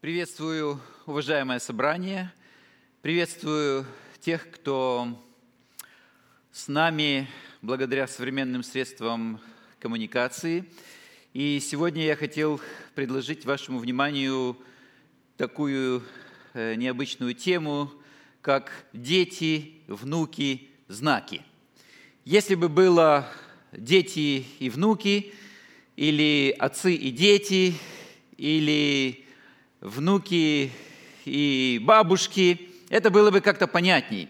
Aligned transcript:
Приветствую 0.00 0.80
уважаемое 1.06 1.58
собрание, 1.58 2.32
приветствую 3.02 3.84
тех, 4.20 4.48
кто 4.48 5.20
с 6.52 6.68
нами 6.68 7.26
благодаря 7.62 8.06
современным 8.06 8.62
средствам 8.62 9.40
коммуникации. 9.80 10.66
И 11.32 11.58
сегодня 11.58 12.04
я 12.04 12.14
хотел 12.14 12.60
предложить 12.94 13.44
вашему 13.44 13.80
вниманию 13.80 14.56
такую 15.36 16.04
э, 16.54 16.76
необычную 16.76 17.34
тему, 17.34 17.90
как 18.40 18.70
дети, 18.92 19.80
внуки, 19.88 20.68
знаки. 20.86 21.42
Если 22.24 22.54
бы 22.54 22.68
было 22.68 23.28
дети 23.72 24.46
и 24.60 24.70
внуки, 24.70 25.34
или 25.96 26.54
отцы 26.56 26.94
и 26.94 27.10
дети, 27.10 27.74
или 28.36 29.24
внуки 29.80 30.72
и 31.24 31.80
бабушки, 31.82 32.70
это 32.88 33.10
было 33.10 33.30
бы 33.30 33.40
как-то 33.40 33.66
понятней. 33.66 34.28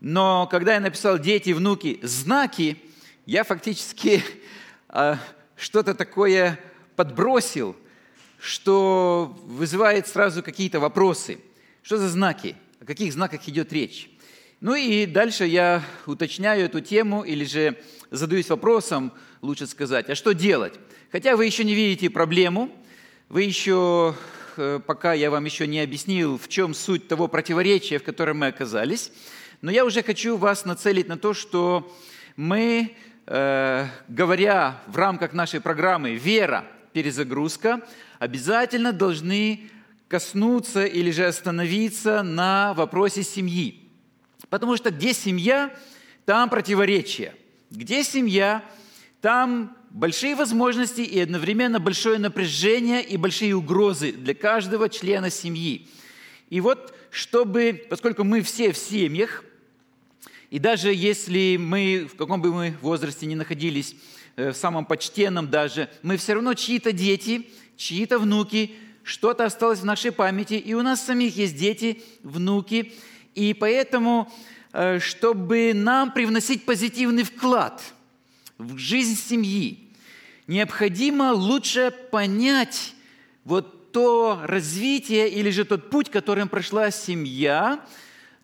Но 0.00 0.46
когда 0.50 0.74
я 0.74 0.80
написал 0.80 1.18
«дети, 1.18 1.50
внуки, 1.50 2.00
знаки», 2.02 2.76
я 3.26 3.44
фактически 3.44 4.22
э, 4.88 5.16
что-то 5.56 5.94
такое 5.94 6.58
подбросил, 6.96 7.76
что 8.40 9.38
вызывает 9.44 10.08
сразу 10.08 10.42
какие-то 10.42 10.80
вопросы. 10.80 11.38
Что 11.82 11.98
за 11.98 12.08
знаки? 12.08 12.56
О 12.80 12.84
каких 12.84 13.12
знаках 13.12 13.48
идет 13.48 13.72
речь? 13.72 14.10
Ну 14.60 14.74
и 14.74 15.06
дальше 15.06 15.44
я 15.44 15.82
уточняю 16.06 16.64
эту 16.64 16.80
тему 16.80 17.22
или 17.22 17.44
же 17.44 17.80
задаюсь 18.10 18.48
вопросом, 18.48 19.12
лучше 19.40 19.66
сказать, 19.66 20.08
а 20.08 20.14
что 20.14 20.32
делать? 20.32 20.74
Хотя 21.10 21.36
вы 21.36 21.46
еще 21.46 21.64
не 21.64 21.74
видите 21.74 22.10
проблему, 22.10 22.70
вы 23.28 23.42
еще 23.42 24.14
Э, 24.56 24.80
пока 24.84 25.12
я 25.12 25.30
вам 25.30 25.44
еще 25.44 25.66
не 25.66 25.80
объяснил, 25.80 26.38
в 26.38 26.48
чем 26.48 26.74
суть 26.74 27.08
того 27.08 27.28
противоречия, 27.28 27.98
в 27.98 28.02
котором 28.02 28.38
мы 28.38 28.48
оказались. 28.48 29.12
Но 29.60 29.70
я 29.70 29.84
уже 29.84 30.02
хочу 30.02 30.36
вас 30.36 30.64
нацелить 30.64 31.08
на 31.08 31.16
то, 31.16 31.34
что 31.34 31.90
мы, 32.36 32.94
э, 33.26 33.86
говоря 34.08 34.80
в 34.86 34.96
рамках 34.96 35.32
нашей 35.32 35.60
программы 35.60 36.14
«Вера. 36.14 36.64
Перезагрузка», 36.92 37.80
обязательно 38.18 38.92
должны 38.92 39.70
коснуться 40.08 40.84
или 40.84 41.10
же 41.10 41.24
остановиться 41.24 42.22
на 42.22 42.74
вопросе 42.74 43.22
семьи. 43.22 43.88
Потому 44.50 44.76
что 44.76 44.90
где 44.90 45.14
семья, 45.14 45.74
там 46.26 46.50
противоречие. 46.50 47.34
Где 47.70 48.04
семья, 48.04 48.62
там 49.22 49.74
большие 49.92 50.34
возможности 50.34 51.02
и 51.02 51.20
одновременно 51.20 51.78
большое 51.78 52.18
напряжение 52.18 53.04
и 53.04 53.16
большие 53.16 53.54
угрозы 53.54 54.12
для 54.12 54.34
каждого 54.34 54.88
члена 54.88 55.30
семьи. 55.30 55.86
И 56.50 56.60
вот, 56.60 56.94
чтобы, 57.10 57.84
поскольку 57.88 58.24
мы 58.24 58.42
все 58.42 58.72
в 58.72 58.78
семьях, 58.78 59.44
и 60.50 60.58
даже 60.58 60.92
если 60.92 61.56
мы, 61.58 62.08
в 62.10 62.16
каком 62.16 62.40
бы 62.40 62.52
мы 62.52 62.74
возрасте 62.80 63.26
ни 63.26 63.34
находились, 63.34 63.94
э, 64.36 64.52
в 64.52 64.56
самом 64.56 64.86
почтенном 64.86 65.48
даже, 65.50 65.88
мы 66.02 66.16
все 66.16 66.34
равно 66.34 66.54
чьи-то 66.54 66.92
дети, 66.92 67.46
чьи-то 67.76 68.18
внуки, 68.18 68.74
что-то 69.02 69.44
осталось 69.44 69.80
в 69.80 69.84
нашей 69.84 70.12
памяти, 70.12 70.54
и 70.54 70.74
у 70.74 70.82
нас 70.82 71.04
самих 71.04 71.36
есть 71.36 71.56
дети, 71.56 72.02
внуки, 72.22 72.92
и 73.34 73.52
поэтому, 73.54 74.30
э, 74.72 75.00
чтобы 75.00 75.72
нам 75.74 76.12
привносить 76.12 76.64
позитивный 76.64 77.24
вклад– 77.24 77.82
в 78.58 78.78
жизнь 78.78 79.16
семьи, 79.16 79.78
необходимо 80.46 81.32
лучше 81.32 81.92
понять 82.10 82.94
вот 83.44 83.92
то 83.92 84.40
развитие 84.44 85.28
или 85.28 85.50
же 85.50 85.64
тот 85.64 85.90
путь, 85.90 86.10
которым 86.10 86.48
прошла 86.48 86.90
семья 86.90 87.84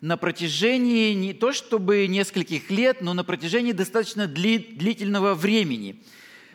на 0.01 0.15
протяжении 0.15 1.13
не 1.13 1.33
то 1.33 1.51
чтобы 1.51 2.07
нескольких 2.07 2.69
лет, 2.69 3.01
но 3.01 3.13
на 3.13 3.23
протяжении 3.23 3.71
достаточно 3.71 4.27
длительного 4.27 5.33
времени. 5.33 6.01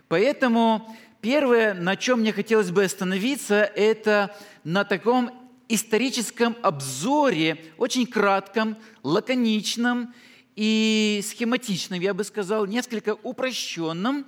Поэтому 0.09 0.97
первое, 1.21 1.75
на 1.75 1.97
чем 1.97 2.21
мне 2.21 2.33
хотелось 2.33 2.71
бы 2.71 2.85
остановиться, 2.85 3.65
это 3.65 4.35
на 4.63 4.85
таком 4.85 5.31
историческом 5.69 6.57
обзоре, 6.63 7.59
очень 7.79 8.07
кратком, 8.07 8.77
лаконичном 9.03 10.15
и 10.57 11.21
схематичным, 11.25 12.01
я 12.01 12.15
бы 12.15 12.25
сказал, 12.25 12.67
несколько 12.67 13.17
упрощенным. 13.23 14.27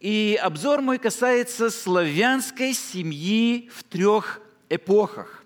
И 0.00 0.38
обзор 0.40 0.80
мой 0.80 0.98
касается 0.98 1.70
славянской 1.70 2.72
семьи 2.72 3.68
в 3.74 3.82
трех 3.82 4.40
эпохах. 4.68 5.44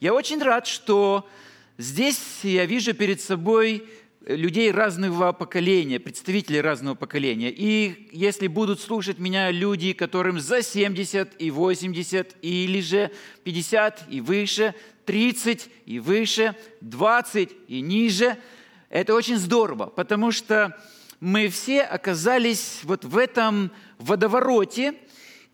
Я 0.00 0.14
очень 0.14 0.42
рад, 0.42 0.66
что 0.66 1.28
здесь 1.78 2.18
я 2.42 2.64
вижу 2.64 2.94
перед 2.94 3.20
собой 3.20 3.86
людей 4.26 4.70
разного 4.72 5.32
поколения, 5.32 6.00
представителей 6.00 6.60
разного 6.60 6.94
поколения. 6.96 7.50
И 7.50 8.08
если 8.12 8.48
будут 8.48 8.80
слушать 8.80 9.18
меня 9.18 9.50
люди, 9.50 9.92
которым 9.92 10.40
за 10.40 10.62
70 10.62 11.40
и 11.40 11.50
80, 11.50 12.36
или 12.42 12.80
же 12.80 13.10
50 13.44 14.06
и 14.10 14.20
выше, 14.20 14.74
30 15.06 15.68
и 15.86 16.00
выше, 16.00 16.56
20 16.80 17.50
и 17.68 17.80
ниже– 17.80 18.36
это 18.90 19.14
очень 19.14 19.38
здорово, 19.38 19.86
потому 19.86 20.32
что 20.32 20.76
мы 21.20 21.48
все 21.48 21.82
оказались 21.82 22.80
вот 22.82 23.04
в 23.04 23.16
этом 23.16 23.70
водовороте 23.98 24.94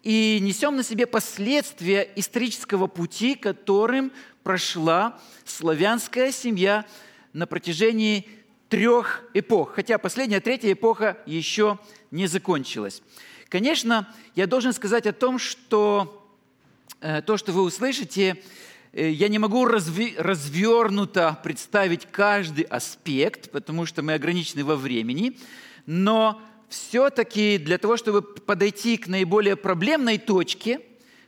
и 0.02 0.38
несем 0.40 0.76
на 0.76 0.82
себе 0.82 1.06
последствия 1.06 2.10
исторического 2.16 2.86
пути, 2.86 3.34
которым 3.34 4.10
прошла 4.42 5.20
славянская 5.44 6.32
семья 6.32 6.86
на 7.34 7.46
протяжении 7.46 8.26
трех 8.70 9.22
эпох, 9.34 9.74
хотя 9.74 9.98
последняя, 9.98 10.40
третья 10.40 10.72
эпоха 10.72 11.18
еще 11.26 11.78
не 12.10 12.26
закончилась. 12.26 13.02
Конечно, 13.48 14.08
я 14.34 14.46
должен 14.46 14.72
сказать 14.72 15.06
о 15.06 15.12
том, 15.12 15.38
что 15.38 16.26
э, 17.00 17.20
то, 17.20 17.36
что 17.36 17.52
вы 17.52 17.62
услышите, 17.62 18.42
я 18.96 19.28
не 19.28 19.38
могу 19.38 19.66
разви, 19.66 20.14
развернуто 20.16 21.38
представить 21.42 22.06
каждый 22.10 22.64
аспект, 22.64 23.50
потому 23.50 23.84
что 23.84 24.02
мы 24.02 24.14
ограничены 24.14 24.64
во 24.64 24.74
времени, 24.74 25.36
но 25.84 26.40
все-таки 26.70 27.58
для 27.58 27.76
того, 27.76 27.98
чтобы 27.98 28.22
подойти 28.22 28.96
к 28.96 29.06
наиболее 29.06 29.56
проблемной 29.56 30.16
точке 30.16 30.80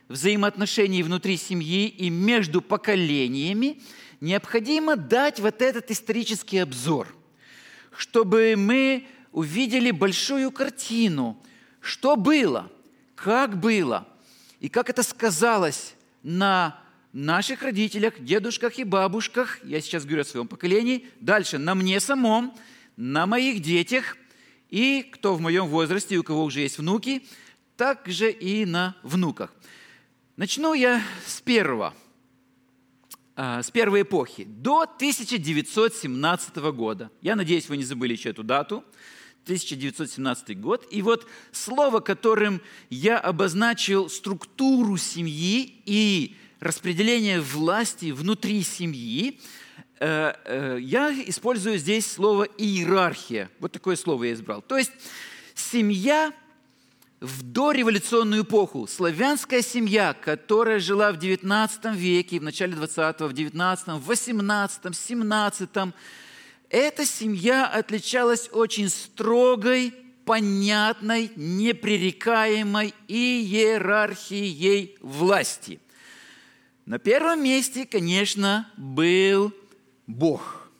взаимоотношений 0.07 1.03
внутри 1.03 1.37
семьи 1.37 1.87
и 1.87 2.09
между 2.09 2.61
поколениями, 2.61 3.79
необходимо 4.19 4.95
дать 4.95 5.39
вот 5.39 5.61
этот 5.61 5.91
исторический 5.91 6.57
обзор, 6.57 7.15
чтобы 7.95 8.55
мы 8.57 9.05
увидели 9.31 9.91
большую 9.91 10.51
картину, 10.51 11.37
что 11.81 12.15
было, 12.15 12.71
как 13.13 13.59
было, 13.59 14.07
и 14.59 14.69
как 14.69 14.89
это 14.89 15.03
сказалось 15.03 15.93
на 16.23 16.81
наших 17.13 17.63
родителях, 17.63 18.19
дедушках 18.19 18.77
и 18.77 18.83
бабушках, 18.83 19.59
я 19.63 19.81
сейчас 19.81 20.05
говорю 20.05 20.21
о 20.21 20.25
своем 20.25 20.47
поколении, 20.47 21.07
дальше 21.19 21.57
на 21.57 21.75
мне 21.75 21.99
самом, 21.99 22.55
на 22.97 23.25
моих 23.25 23.61
детях 23.61 24.17
и 24.69 25.01
кто 25.01 25.35
в 25.35 25.41
моем 25.41 25.67
возрасте, 25.67 26.17
у 26.17 26.23
кого 26.23 26.43
уже 26.43 26.61
есть 26.61 26.77
внуки, 26.77 27.23
также 27.75 28.31
и 28.31 28.65
на 28.65 28.95
внуках. 29.03 29.53
Начну 30.35 30.73
я 30.73 31.01
с 31.25 31.41
первого, 31.41 31.93
а, 33.35 33.63
с 33.63 33.71
первой 33.71 34.03
эпохи, 34.03 34.43
до 34.43 34.81
1917 34.81 36.71
года. 36.71 37.09
Я 37.21 37.35
надеюсь, 37.35 37.67
вы 37.69 37.77
не 37.77 37.83
забыли 37.83 38.13
еще 38.13 38.29
эту 38.29 38.43
дату. 38.43 38.83
1917 39.45 40.59
год. 40.59 40.85
И 40.91 41.01
вот 41.01 41.25
слово, 41.51 42.01
которым 42.01 42.61
я 42.89 43.17
обозначил 43.17 44.09
структуру 44.09 44.97
семьи 44.97 45.81
и 45.85 46.35
распределение 46.59 47.39
власти 47.39 48.11
внутри 48.11 48.63
семьи, 48.63 49.39
э, 49.99 50.33
э, 50.45 50.77
я 50.81 51.11
использую 51.27 51.77
здесь 51.77 52.11
слово 52.11 52.43
иерархия. 52.43 53.49
Вот 53.59 53.71
такое 53.71 53.95
слово 53.95 54.25
я 54.25 54.33
избрал. 54.33 54.61
То 54.61 54.77
есть 54.77 54.91
семья 55.55 56.33
в 57.21 57.43
дореволюционную 57.43 58.43
эпоху, 58.43 58.87
славянская 58.87 59.61
семья, 59.61 60.13
которая 60.13 60.79
жила 60.79 61.11
в 61.11 61.17
XIX 61.17 61.95
веке, 61.95 62.39
в 62.39 62.43
начале 62.43 62.73
XX, 62.73 63.27
в 63.27 63.33
XIX, 63.33 63.99
в 63.99 64.09
XVIII, 64.09 64.91
XVII, 64.91 65.93
эта 66.69 67.05
семья 67.05 67.65
отличалась 67.67 68.49
очень 68.53 68.89
строгой, 68.89 69.93
понятной, 70.23 71.31
непререкаемой 71.35 72.93
иерархией 73.07 74.95
власти– 75.01 75.79
на 76.89 76.97
первом 76.97 77.43
месте, 77.43 77.85
конечно, 77.85 78.67
был 78.75 79.53
Бог. 80.07 80.71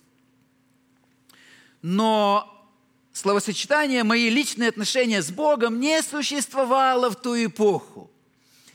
Но 1.84 2.68
словосочетание 3.14 4.04
«мои 4.04 4.28
личные 4.32 4.70
отношения 4.70 5.22
с 5.22 5.30
Богом» 5.30 5.80
не 5.80 6.02
существовало 6.02 7.12
в 7.12 7.16
ту 7.16 7.36
эпоху. 7.36 8.10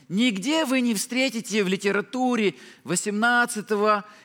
Нигде 0.07 0.63
вы 0.63 0.79
не 0.79 0.93
встретите 0.95 1.65
в 1.65 1.67
литературе 1.67 2.55
18 2.85 3.65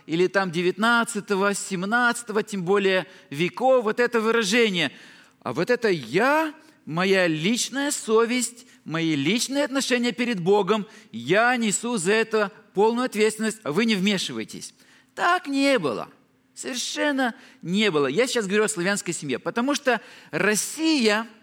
или 0.06 0.28
там 0.28 0.52
19, 0.52 1.24
17, 1.58 2.46
тем 2.46 2.62
более 2.62 3.08
веков 3.28 3.82
вот 3.82 3.98
это 3.98 4.20
выражение. 4.20 4.92
А 5.42 5.52
вот 5.52 5.68
это 5.68 5.88
«я», 5.88 6.54
моя 6.86 7.26
личная 7.26 7.90
совесть, 7.90 8.66
мои 8.84 9.16
личные 9.16 9.64
отношения 9.64 10.12
перед 10.12 10.38
Богом, 10.38 10.86
я 11.10 11.56
несу 11.56 11.96
за 11.96 12.12
это 12.12 12.52
полную 12.74 13.06
ответственность, 13.06 13.60
а 13.62 13.72
вы 13.72 13.84
не 13.84 13.94
вмешивайтесь. 13.94 14.74
Так 15.14 15.46
не 15.46 15.78
было. 15.78 16.08
Совершенно 16.54 17.34
не 17.62 17.90
было. 17.90 18.06
Я 18.06 18.26
сейчас 18.26 18.46
говорю 18.46 18.64
о 18.64 18.68
славянской 18.68 19.14
семье, 19.14 19.38
потому 19.38 19.74
что 19.74 20.00
Россия– 20.30 21.26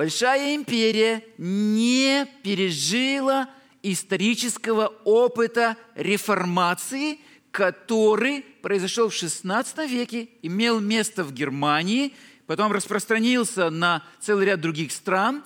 Большая 0.00 0.54
империя 0.54 1.22
не 1.36 2.26
пережила 2.42 3.50
исторического 3.82 4.86
опыта 5.04 5.76
реформации, 5.94 7.18
который 7.50 8.42
произошел 8.62 9.10
в 9.10 9.12
XVI 9.12 9.86
веке, 9.86 10.30
имел 10.40 10.80
место 10.80 11.22
в 11.22 11.34
Германии, 11.34 12.14
потом 12.46 12.72
распространился 12.72 13.68
на 13.68 14.02
целый 14.20 14.46
ряд 14.46 14.62
других 14.62 14.92
стран 14.92 15.42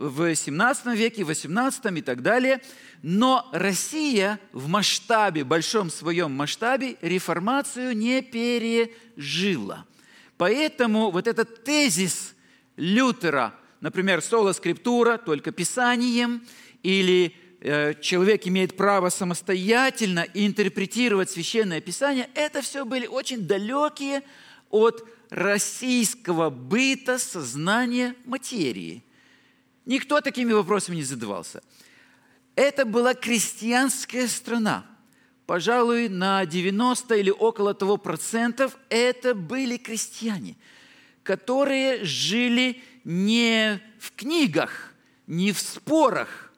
в 0.00 0.32
XVII 0.32 0.96
веке, 0.96 1.22
XVIII 1.22 1.98
и 1.98 2.02
так 2.02 2.22
далее. 2.22 2.60
Но 3.02 3.48
Россия 3.52 4.40
в 4.52 4.68
масштабе, 4.68 5.44
большом 5.44 5.90
своем 5.90 6.32
масштабе, 6.32 6.96
реформацию 7.02 7.96
не 7.96 8.22
пережила. 8.22 9.84
Поэтому 10.36 11.10
вот 11.10 11.26
этот 11.26 11.64
тезис 11.64 12.34
Лютера– 12.76 13.54
например, 13.80 14.22
соло 14.22 14.52
скриптура, 14.52 15.18
только 15.18 15.50
писанием, 15.50 16.42
или 16.82 17.34
э, 17.60 17.94
человек 18.00 18.46
имеет 18.46 18.76
право 18.76 19.08
самостоятельно 19.08 20.26
интерпретировать 20.34 21.30
священное 21.30 21.80
писание, 21.80 22.28
это 22.34 22.62
все 22.62 22.84
были 22.84 23.06
очень 23.06 23.46
далекие 23.46 24.22
от 24.70 25.06
российского 25.30 26.50
быта, 26.50 27.18
сознания, 27.18 28.14
материи. 28.24 29.02
Никто 29.90 30.20
такими 30.20 30.52
вопросами 30.52 30.94
не 30.94 31.02
задавался. 31.02 31.64
Это 32.54 32.84
была 32.84 33.12
крестьянская 33.12 34.28
страна. 34.28 34.86
Пожалуй, 35.46 36.08
на 36.08 36.46
90 36.46 37.12
или 37.16 37.30
около 37.30 37.74
того 37.74 37.96
процентов 37.96 38.78
это 38.88 39.34
были 39.34 39.78
крестьяне, 39.78 40.54
которые 41.24 42.04
жили 42.04 42.80
не 43.02 43.82
в 43.98 44.12
книгах, 44.12 44.94
не 45.26 45.50
в 45.50 45.58
спорах, 45.58 46.52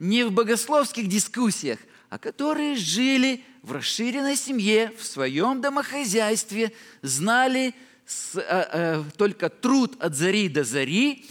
не 0.00 0.24
в 0.24 0.32
богословских 0.32 1.06
дискуссиях, 1.06 1.78
а 2.10 2.18
которые 2.18 2.74
жили 2.74 3.44
в 3.62 3.70
расширенной 3.70 4.34
семье, 4.34 4.92
в 4.98 5.06
своем 5.06 5.60
домохозяйстве, 5.60 6.72
знали 7.00 7.76
с, 8.06 8.36
а, 8.38 8.42
а, 8.42 9.04
только 9.16 9.50
труд 9.50 9.94
от 10.00 10.16
зари 10.16 10.48
до 10.48 10.64
зари, 10.64 11.24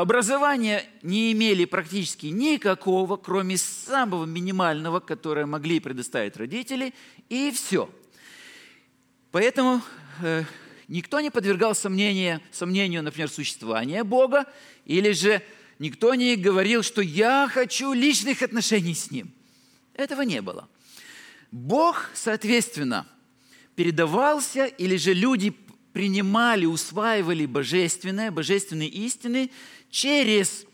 образования 0.00 0.84
не 1.02 1.32
имели 1.32 1.64
практически 1.64 2.26
никакого, 2.26 3.16
кроме 3.16 3.56
самого 3.56 4.24
минимального, 4.24 5.00
которое 5.00 5.46
могли 5.46 5.80
предоставить 5.80 6.36
родители, 6.36 6.94
и 7.28 7.50
все. 7.50 7.90
Поэтому 9.30 9.82
э, 10.22 10.44
никто 10.88 11.20
не 11.20 11.30
подвергал 11.30 11.74
сомнению, 11.74 12.40
сомнению, 12.50 13.02
например, 13.02 13.28
существования 13.28 14.02
Бога, 14.04 14.46
или 14.84 15.12
же 15.12 15.42
никто 15.78 16.14
не 16.14 16.36
говорил, 16.36 16.82
что 16.82 17.02
я 17.02 17.48
хочу 17.52 17.92
личных 17.92 18.42
отношений 18.42 18.94
с 18.94 19.10
Ним. 19.10 19.32
Этого 19.94 20.22
не 20.22 20.40
было. 20.42 20.68
Бог, 21.50 22.10
соответственно, 22.14 23.06
передавался, 23.76 24.66
или 24.66 24.96
же 24.96 25.14
люди 25.14 25.54
принимали, 25.96 26.66
усваивали 26.66 27.46
божественное, 27.46 28.30
божественные 28.30 28.88
истины 28.90 29.50
через 29.90 30.66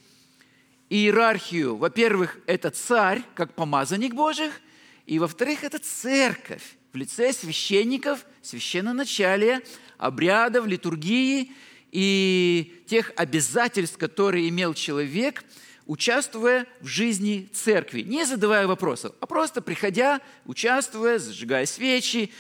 иерархию. 0.91 1.77
Во-первых, 1.77 2.39
это 2.47 2.71
царь, 2.71 3.23
как 3.35 3.55
помазанник 3.55 4.15
Божих, 4.15 4.61
и 5.07 5.19
во-вторых, 5.19 5.65
это 5.65 5.79
церковь 5.79 6.77
в 6.93 6.97
лице 6.97 7.33
священников, 7.33 8.27
священноначалия, 8.43 9.63
обрядов, 9.99 10.67
литургии 10.67 11.53
и 11.91 12.85
тех 12.87 13.13
обязательств, 13.17 13.97
которые 13.97 14.49
имел 14.49 14.75
человек, 14.75 15.45
участвуя 15.87 16.67
в 16.81 16.87
жизни 16.87 17.49
церкви, 17.53 18.03
не 18.03 18.25
задавая 18.25 18.67
вопросов, 18.67 19.15
а 19.21 19.27
просто 19.27 19.63
приходя, 19.63 20.21
участвуя, 20.45 21.19
зажигая 21.19 21.67
свечи, 21.67 22.33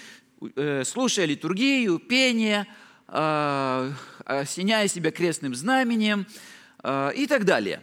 э, 0.56 0.84
слушая 0.84 1.26
литургию, 1.26 1.98
пение, 1.98 2.66
а, 3.08 3.92
осеняя 4.24 4.88
себя 4.88 5.10
крестным 5.10 5.54
знаменем 5.54 6.26
и 6.84 7.26
так 7.28 7.44
далее. 7.44 7.82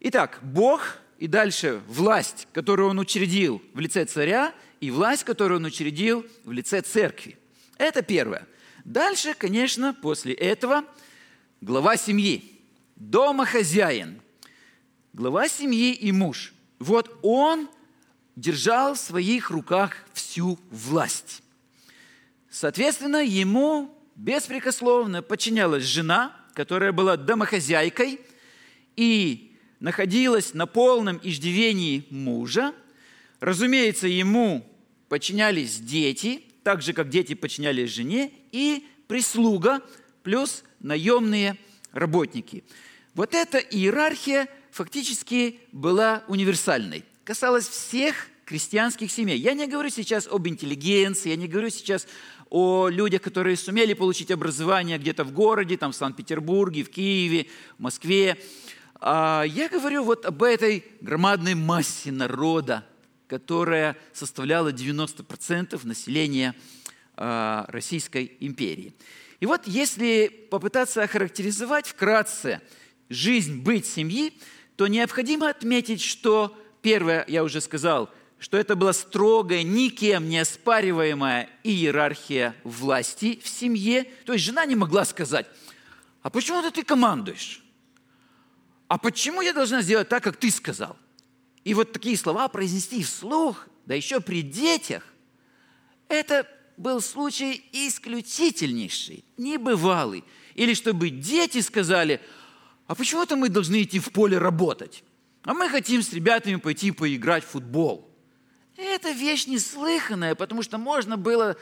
Итак, 0.00 0.38
Бог 0.42 0.98
и 1.18 1.26
дальше 1.26 1.82
власть, 1.86 2.48
которую 2.52 2.90
Он 2.90 2.98
учредил 2.98 3.62
в 3.74 3.80
лице 3.80 4.04
царя, 4.04 4.54
и 4.80 4.90
власть, 4.90 5.24
которую 5.24 5.60
Он 5.60 5.66
учредил 5.66 6.26
в 6.44 6.52
лице 6.52 6.82
церкви. 6.82 7.38
Это 7.78 8.02
первое. 8.02 8.46
Дальше, 8.84 9.34
конечно, 9.34 9.94
после 9.94 10.32
этого 10.34 10.84
глава 11.60 11.96
семьи, 11.96 12.60
домохозяин, 12.96 14.20
глава 15.12 15.48
семьи 15.48 15.92
и 15.92 16.12
муж. 16.12 16.54
Вот 16.78 17.18
он 17.22 17.68
держал 18.36 18.94
в 18.94 18.98
своих 18.98 19.50
руках 19.50 19.96
всю 20.12 20.58
власть. 20.70 21.42
Соответственно, 22.50 23.24
ему 23.24 23.98
беспрекословно 24.14 25.22
подчинялась 25.22 25.84
жена, 25.84 26.35
которая 26.56 26.90
была 26.90 27.18
домохозяйкой 27.18 28.18
и 28.96 29.52
находилась 29.78 30.54
на 30.54 30.66
полном 30.66 31.20
иждивении 31.22 32.06
мужа. 32.08 32.74
Разумеется, 33.40 34.08
ему 34.08 34.66
подчинялись 35.10 35.78
дети, 35.78 36.44
так 36.62 36.80
же, 36.80 36.94
как 36.94 37.10
дети 37.10 37.34
подчинялись 37.34 37.90
жене, 37.90 38.32
и 38.52 38.86
прислуга, 39.06 39.82
плюс 40.22 40.64
наемные 40.80 41.58
работники. 41.92 42.64
Вот 43.12 43.34
эта 43.34 43.58
иерархия 43.58 44.48
фактически 44.70 45.60
была 45.72 46.24
универсальной, 46.26 47.04
касалась 47.24 47.68
всех 47.68 48.28
крестьянских 48.46 49.10
семей. 49.10 49.38
Я 49.38 49.52
не 49.52 49.66
говорю 49.66 49.90
сейчас 49.90 50.26
об 50.26 50.48
интеллигенции, 50.48 51.28
я 51.28 51.36
не 51.36 51.48
говорю 51.48 51.68
сейчас 51.68 52.06
о 52.50 52.88
людях, 52.88 53.22
которые 53.22 53.56
сумели 53.56 53.92
получить 53.92 54.30
образование 54.30 54.98
где-то 54.98 55.24
в 55.24 55.32
городе, 55.32 55.76
там 55.76 55.92
в 55.92 55.96
Санкт-Петербурге, 55.96 56.84
в 56.84 56.90
Киеве, 56.90 57.46
в 57.78 57.82
Москве. 57.82 58.38
А 59.00 59.42
я 59.42 59.68
говорю 59.68 60.04
вот 60.04 60.24
об 60.24 60.42
этой 60.42 60.84
громадной 61.00 61.54
массе 61.54 62.12
народа, 62.12 62.86
которая 63.26 63.96
составляла 64.12 64.72
90% 64.72 65.86
населения 65.86 66.54
а, 67.16 67.66
Российской 67.68 68.36
империи. 68.40 68.94
И 69.40 69.46
вот 69.46 69.66
если 69.66 70.28
попытаться 70.50 71.02
охарактеризовать 71.02 71.86
вкратце 71.86 72.62
жизнь 73.08 73.62
быть 73.62 73.86
семьи, 73.86 74.32
то 74.76 74.86
необходимо 74.86 75.48
отметить, 75.48 76.00
что 76.00 76.56
первое, 76.82 77.24
я 77.28 77.44
уже 77.44 77.60
сказал, 77.60 78.10
что 78.46 78.58
это 78.58 78.76
была 78.76 78.92
строгая, 78.92 79.64
никем 79.64 80.28
не 80.28 80.38
оспариваемая 80.38 81.50
иерархия 81.64 82.54
власти 82.62 83.40
в 83.42 83.48
семье. 83.48 84.04
То 84.24 84.34
есть 84.34 84.44
жена 84.44 84.64
не 84.66 84.76
могла 84.76 85.04
сказать, 85.04 85.48
а 86.22 86.30
почему 86.30 86.62
ты 86.70 86.84
командуешь? 86.84 87.64
А 88.86 88.98
почему 88.98 89.40
я 89.40 89.52
должна 89.52 89.82
сделать 89.82 90.08
так, 90.08 90.22
как 90.22 90.36
ты 90.36 90.52
сказал? 90.52 90.96
И 91.64 91.74
вот 91.74 91.92
такие 91.92 92.16
слова 92.16 92.46
произнести 92.46 93.02
вслух, 93.02 93.66
да 93.84 93.96
еще 93.96 94.20
при 94.20 94.42
детях, 94.42 95.02
это 96.06 96.46
был 96.76 97.00
случай 97.00 97.68
исключительнейший, 97.72 99.24
небывалый. 99.36 100.22
Или 100.54 100.74
чтобы 100.74 101.10
дети 101.10 101.60
сказали, 101.62 102.20
а 102.86 102.94
почему-то 102.94 103.34
мы 103.34 103.48
должны 103.48 103.82
идти 103.82 103.98
в 103.98 104.12
поле 104.12 104.38
работать, 104.38 105.02
а 105.42 105.52
мы 105.52 105.68
хотим 105.68 106.00
с 106.00 106.12
ребятами 106.12 106.54
пойти 106.54 106.92
поиграть 106.92 107.42
в 107.42 107.48
футбол. 107.48 108.05
Это 108.76 109.10
вещь 109.10 109.46
неслыханная, 109.46 110.34
потому 110.34 110.62
что 110.62 110.78
можно 110.78 111.16
было 111.16 111.56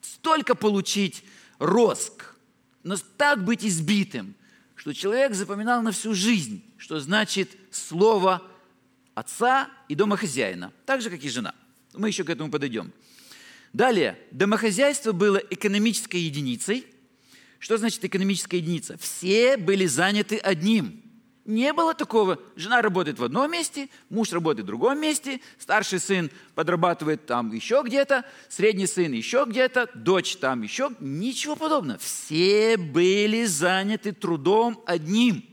столько 0.00 0.54
получить 0.54 1.24
роск, 1.58 2.34
но 2.82 2.96
так 3.16 3.44
быть 3.44 3.64
избитым, 3.64 4.34
что 4.74 4.92
человек 4.92 5.34
запоминал 5.34 5.82
на 5.82 5.92
всю 5.92 6.14
жизнь, 6.14 6.64
что 6.78 6.98
значит 7.00 7.50
слово 7.70 8.42
отца 9.14 9.70
и 9.88 9.94
домохозяина, 9.94 10.72
так 10.86 11.02
же, 11.02 11.10
как 11.10 11.22
и 11.22 11.28
жена. 11.28 11.54
Мы 11.92 12.08
еще 12.08 12.24
к 12.24 12.30
этому 12.30 12.50
подойдем. 12.50 12.92
Далее, 13.72 14.18
домохозяйство 14.30 15.12
было 15.12 15.36
экономической 15.36 16.18
единицей. 16.20 16.86
Что 17.58 17.76
значит 17.76 18.04
экономическая 18.04 18.56
единица? 18.56 18.98
Все 18.98 19.56
были 19.56 19.86
заняты 19.86 20.36
одним. 20.36 21.01
Не 21.44 21.72
было 21.72 21.92
такого. 21.92 22.38
Жена 22.54 22.82
работает 22.82 23.18
в 23.18 23.24
одном 23.24 23.50
месте, 23.50 23.88
муж 24.10 24.32
работает 24.32 24.64
в 24.64 24.68
другом 24.68 25.00
месте, 25.00 25.40
старший 25.58 25.98
сын 25.98 26.30
подрабатывает 26.54 27.26
там 27.26 27.52
еще 27.52 27.82
где-то, 27.84 28.24
средний 28.48 28.86
сын 28.86 29.12
еще 29.12 29.44
где-то, 29.48 29.90
дочь 29.94 30.36
там 30.36 30.62
еще. 30.62 30.90
Ничего 31.00 31.56
подобного. 31.56 31.98
Все 31.98 32.76
были 32.76 33.44
заняты 33.44 34.12
трудом 34.12 34.82
одним– 34.86 35.44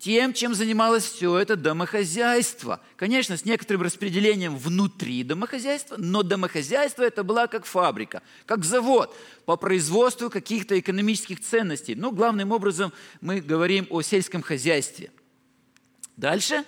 тем, 0.00 0.32
чем 0.32 0.54
занималось 0.54 1.04
все 1.04 1.36
это 1.36 1.56
домохозяйство. 1.56 2.80
Конечно, 2.96 3.36
с 3.36 3.44
некоторым 3.44 3.82
распределением 3.82 4.56
внутри 4.56 5.22
домохозяйства, 5.22 5.96
но 5.98 6.22
домохозяйство 6.22 7.02
это 7.02 7.22
была 7.22 7.46
как 7.46 7.66
фабрика, 7.66 8.22
как 8.46 8.64
завод 8.64 9.14
по 9.44 9.56
производству 9.56 10.30
каких-то 10.30 10.80
экономических 10.80 11.40
ценностей. 11.40 11.94
Но 11.94 12.12
главным 12.12 12.50
образом 12.50 12.94
мы 13.20 13.42
говорим 13.42 13.86
о 13.90 14.00
сельском 14.00 14.40
хозяйстве. 14.40 15.10
Дальше. 16.16 16.64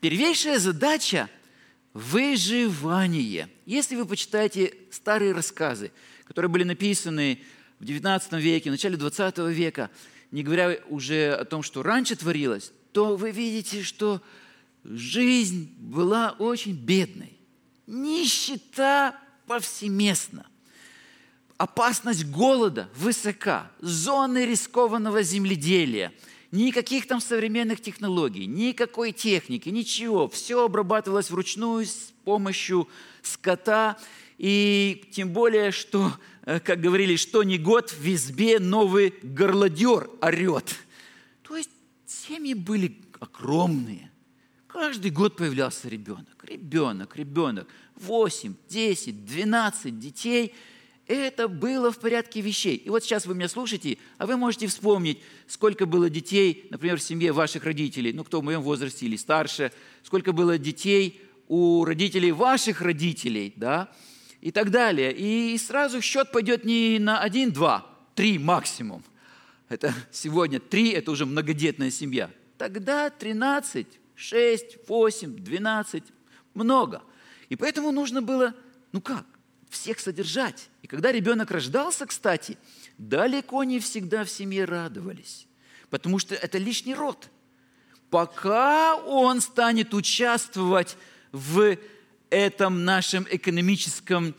Первейшая 0.00 0.60
задача– 0.60 1.28
выживание. 1.92 3.48
Если 3.64 3.96
вы 3.96 4.06
почитаете 4.06 4.74
старые 4.92 5.32
рассказы, 5.32 5.90
которые 6.24 6.50
были 6.50 6.62
написаны 6.62 7.42
в 7.80 7.84
XIX 7.84 8.40
веке, 8.40 8.70
в 8.70 8.72
начале 8.72 8.96
XX 8.96 9.52
века, 9.52 9.90
не 10.30 10.42
говоря 10.42 10.78
уже 10.88 11.32
о 11.32 11.44
том, 11.44 11.62
что 11.62 11.82
раньше 11.82 12.16
творилось, 12.16 12.72
то 12.92 13.16
вы 13.16 13.30
видите, 13.30 13.82
что 13.82 14.20
жизнь 14.84 15.74
была 15.78 16.34
очень 16.38 16.74
бедной. 16.74 17.36
Нищета 17.86 19.18
повсеместно. 19.46 20.46
Опасность 21.56 22.26
голода 22.26 22.88
высока. 22.96 23.70
Зоны 23.80 24.44
рискованного 24.44 25.22
земледелия. 25.22 26.12
Никаких 26.52 27.06
там 27.06 27.20
современных 27.20 27.80
технологий, 27.80 28.46
никакой 28.46 29.12
техники, 29.12 29.68
ничего. 29.68 30.28
Все 30.28 30.64
обрабатывалось 30.64 31.30
вручную 31.30 31.86
с 31.86 32.12
помощью 32.24 32.88
скота. 33.22 33.98
И 34.38 35.08
тем 35.12 35.30
более, 35.30 35.70
что, 35.70 36.12
э, 36.44 36.60
как 36.60 36.80
говорили, 36.80 37.16
что 37.16 37.42
не 37.42 37.58
год, 37.58 37.90
в 37.90 38.06
избе 38.06 38.58
новый 38.58 39.14
горлодер 39.22 40.10
орет– 40.20 40.76
Семьи 42.26 42.54
были 42.54 42.96
огромные. 43.20 44.10
Каждый 44.66 45.10
год 45.10 45.36
появлялся 45.36 45.88
ребенок, 45.88 46.44
ребенок, 46.44 47.16
ребенок. 47.16 47.68
8, 47.96 48.54
10, 48.68 49.24
12 49.24 49.98
детей. 49.98 50.54
Это 51.06 51.46
было 51.46 51.92
в 51.92 51.98
порядке 51.98 52.40
вещей. 52.40 52.76
И 52.76 52.90
вот 52.90 53.04
сейчас 53.04 53.26
вы 53.26 53.34
меня 53.34 53.48
слушаете, 53.48 53.98
а 54.18 54.26
вы 54.26 54.36
можете 54.36 54.66
вспомнить, 54.66 55.20
сколько 55.46 55.86
было 55.86 56.10
детей, 56.10 56.66
например, 56.70 56.98
в 56.98 57.02
семье 57.02 57.32
ваших 57.32 57.64
родителей, 57.64 58.12
ну, 58.12 58.24
кто 58.24 58.40
в 58.40 58.44
моем 58.44 58.62
возрасте 58.62 59.06
или 59.06 59.16
старше, 59.16 59.72
сколько 60.02 60.32
было 60.32 60.58
детей 60.58 61.20
у 61.46 61.84
родителей 61.84 62.32
ваших 62.32 62.80
родителей, 62.80 63.52
да, 63.56 63.92
и 64.40 64.50
так 64.50 64.70
далее. 64.70 65.12
И 65.12 65.56
сразу 65.58 66.00
счет 66.00 66.32
пойдет 66.32 66.64
не 66.64 66.98
на 66.98 67.20
один, 67.20 67.52
два, 67.52 67.86
три 68.14 68.38
максимум– 68.38 69.02
это 69.68 69.92
сегодня 70.12 70.60
три, 70.60 70.90
это 70.90 71.10
уже 71.10 71.26
многодетная 71.26 71.90
семья. 71.90 72.30
Тогда 72.56 73.10
13, 73.10 73.86
6, 74.14 74.88
8, 74.88 75.36
12, 75.36 76.04
много. 76.54 77.02
И 77.48 77.56
поэтому 77.56 77.90
нужно 77.90 78.22
было, 78.22 78.54
ну 78.92 79.00
как, 79.00 79.26
всех 79.68 79.98
содержать. 79.98 80.68
И 80.82 80.86
когда 80.86 81.10
ребенок 81.10 81.50
рождался, 81.50 82.06
кстати, 82.06 82.56
далеко 82.96 83.64
не 83.64 83.80
всегда 83.80 84.24
в 84.24 84.30
семье 84.30 84.64
радовались, 84.64 85.46
потому 85.90 86.18
что 86.18 86.34
это 86.34 86.58
лишний 86.58 86.94
род. 86.94 87.28
Пока 88.08 88.94
он 88.94 89.40
станет 89.40 89.92
участвовать 89.92 90.96
в 91.32 91.76
этом 92.36 92.84
нашем 92.84 93.26
экономическом 93.30 94.34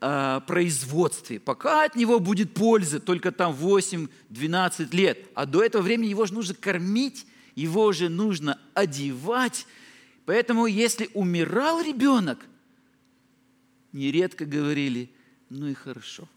э, 0.00 0.40
производстве. 0.46 1.40
Пока 1.40 1.84
от 1.84 1.96
него 1.96 2.20
будет 2.20 2.54
польза, 2.54 3.00
только 3.00 3.32
там 3.32 3.52
8-12 3.52 4.94
лет. 4.94 5.28
А 5.34 5.44
до 5.44 5.64
этого 5.64 5.82
времени 5.82 6.08
его 6.08 6.24
же 6.24 6.34
нужно 6.34 6.54
кормить, 6.54 7.26
его 7.56 7.90
же 7.90 8.08
нужно 8.08 8.60
одевать. 8.74 9.66
Поэтому 10.24 10.66
если 10.66 11.10
умирал 11.14 11.82
ребенок, 11.82 12.38
нередко 13.92 14.44
говорили, 14.44 15.10
ну 15.50 15.66
и 15.66 15.74
хорошо. 15.74 16.28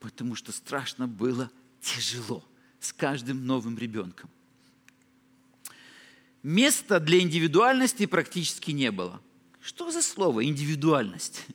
Потому 0.00 0.34
что 0.34 0.50
страшно 0.50 1.06
было 1.06 1.50
тяжело 1.80 2.44
с 2.80 2.92
каждым 2.92 3.46
новым 3.46 3.78
ребенком. 3.78 4.28
Места 6.42 6.98
для 6.98 7.20
индивидуальности 7.20 8.06
практически 8.06 8.72
не 8.72 8.90
было. 8.90 9.20
Что 9.60 9.90
за 9.90 10.00
слово 10.00 10.44
индивидуальность? 10.44 11.46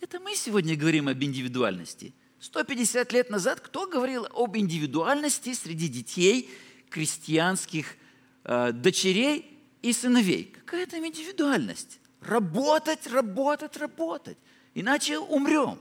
Это 0.00 0.20
мы 0.20 0.36
сегодня 0.36 0.76
говорим 0.76 1.08
об 1.08 1.22
индивидуальности. 1.22 2.14
150 2.38 3.12
лет 3.12 3.28
назад 3.28 3.60
кто 3.60 3.86
говорил 3.86 4.26
об 4.32 4.56
индивидуальности 4.56 5.52
среди 5.52 5.88
детей 5.88 6.48
крестьянских 6.88 7.96
э, 8.44 8.72
дочерей 8.72 9.58
и 9.82 9.92
сыновей? 9.92 10.44
Какая 10.64 10.86
там 10.86 11.04
индивидуальность? 11.04 11.98
Работать, 12.20 13.06
работать, 13.08 13.76
работать. 13.76 14.38
Иначе 14.74 15.18
умрем. 15.18 15.80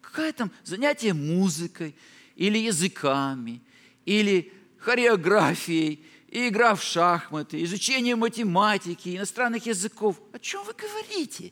Какая 0.00 0.32
там 0.32 0.50
занятие 0.64 1.14
музыкой 1.14 1.94
или 2.34 2.58
языками, 2.58 3.62
или 4.04 4.52
хореографией, 4.78 6.04
и 6.36 6.48
игра 6.48 6.74
в 6.74 6.82
шахматы, 6.82 7.64
изучение 7.64 8.14
математики, 8.14 9.16
иностранных 9.16 9.64
языков. 9.64 10.20
О 10.34 10.38
чем 10.38 10.64
вы 10.64 10.74
говорите? 10.74 11.50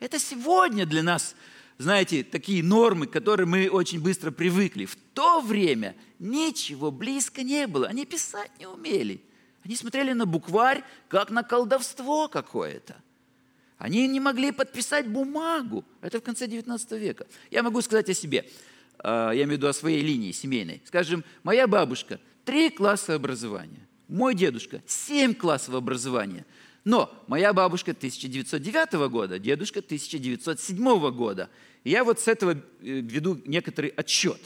Это 0.00 0.18
сегодня 0.18 0.84
для 0.84 1.04
нас, 1.04 1.36
знаете, 1.78 2.24
такие 2.24 2.64
нормы, 2.64 3.06
к 3.06 3.12
которым 3.12 3.50
мы 3.50 3.70
очень 3.70 4.02
быстро 4.02 4.32
привыкли. 4.32 4.84
В 4.84 4.96
то 5.14 5.40
время 5.40 5.94
ничего 6.18 6.90
близко 6.90 7.44
не 7.44 7.68
было. 7.68 7.86
Они 7.86 8.04
писать 8.04 8.50
не 8.58 8.66
умели. 8.66 9.22
Они 9.64 9.76
смотрели 9.76 10.12
на 10.12 10.26
букварь, 10.26 10.82
как 11.06 11.30
на 11.30 11.44
колдовство 11.44 12.26
какое-то. 12.26 12.96
Они 13.78 14.08
не 14.08 14.18
могли 14.18 14.50
подписать 14.50 15.06
бумагу. 15.06 15.84
Это 16.00 16.18
в 16.18 16.24
конце 16.24 16.48
19 16.48 16.90
века. 17.00 17.28
Я 17.52 17.62
могу 17.62 17.80
сказать 17.80 18.08
о 18.08 18.14
себе. 18.14 18.50
А, 18.98 19.30
я 19.30 19.44
имею 19.44 19.50
в 19.50 19.52
виду 19.52 19.68
о 19.68 19.72
своей 19.72 20.02
линии 20.02 20.32
семейной. 20.32 20.82
Скажем, 20.84 21.22
моя 21.44 21.68
бабушка– 21.68 22.18
три 22.44 22.70
класса 22.70 23.14
образования. 23.14 23.85
Мой 24.08 24.34
дедушка– 24.34 24.82
семь 24.86 25.34
классов 25.34 25.74
образования– 25.74 26.44
но 26.86 27.12
моя 27.26 27.52
бабушка 27.52 27.90
1909 27.90 29.10
года, 29.10 29.40
дедушка 29.40 29.80
1907 29.80 31.10
года. 31.10 31.50
И 31.82 31.90
я 31.90 32.04
вот 32.04 32.20
с 32.20 32.28
этого 32.28 32.52
э, 32.52 32.56
веду 32.80 33.40
некоторый 33.44 33.90
отчет. 33.90 34.40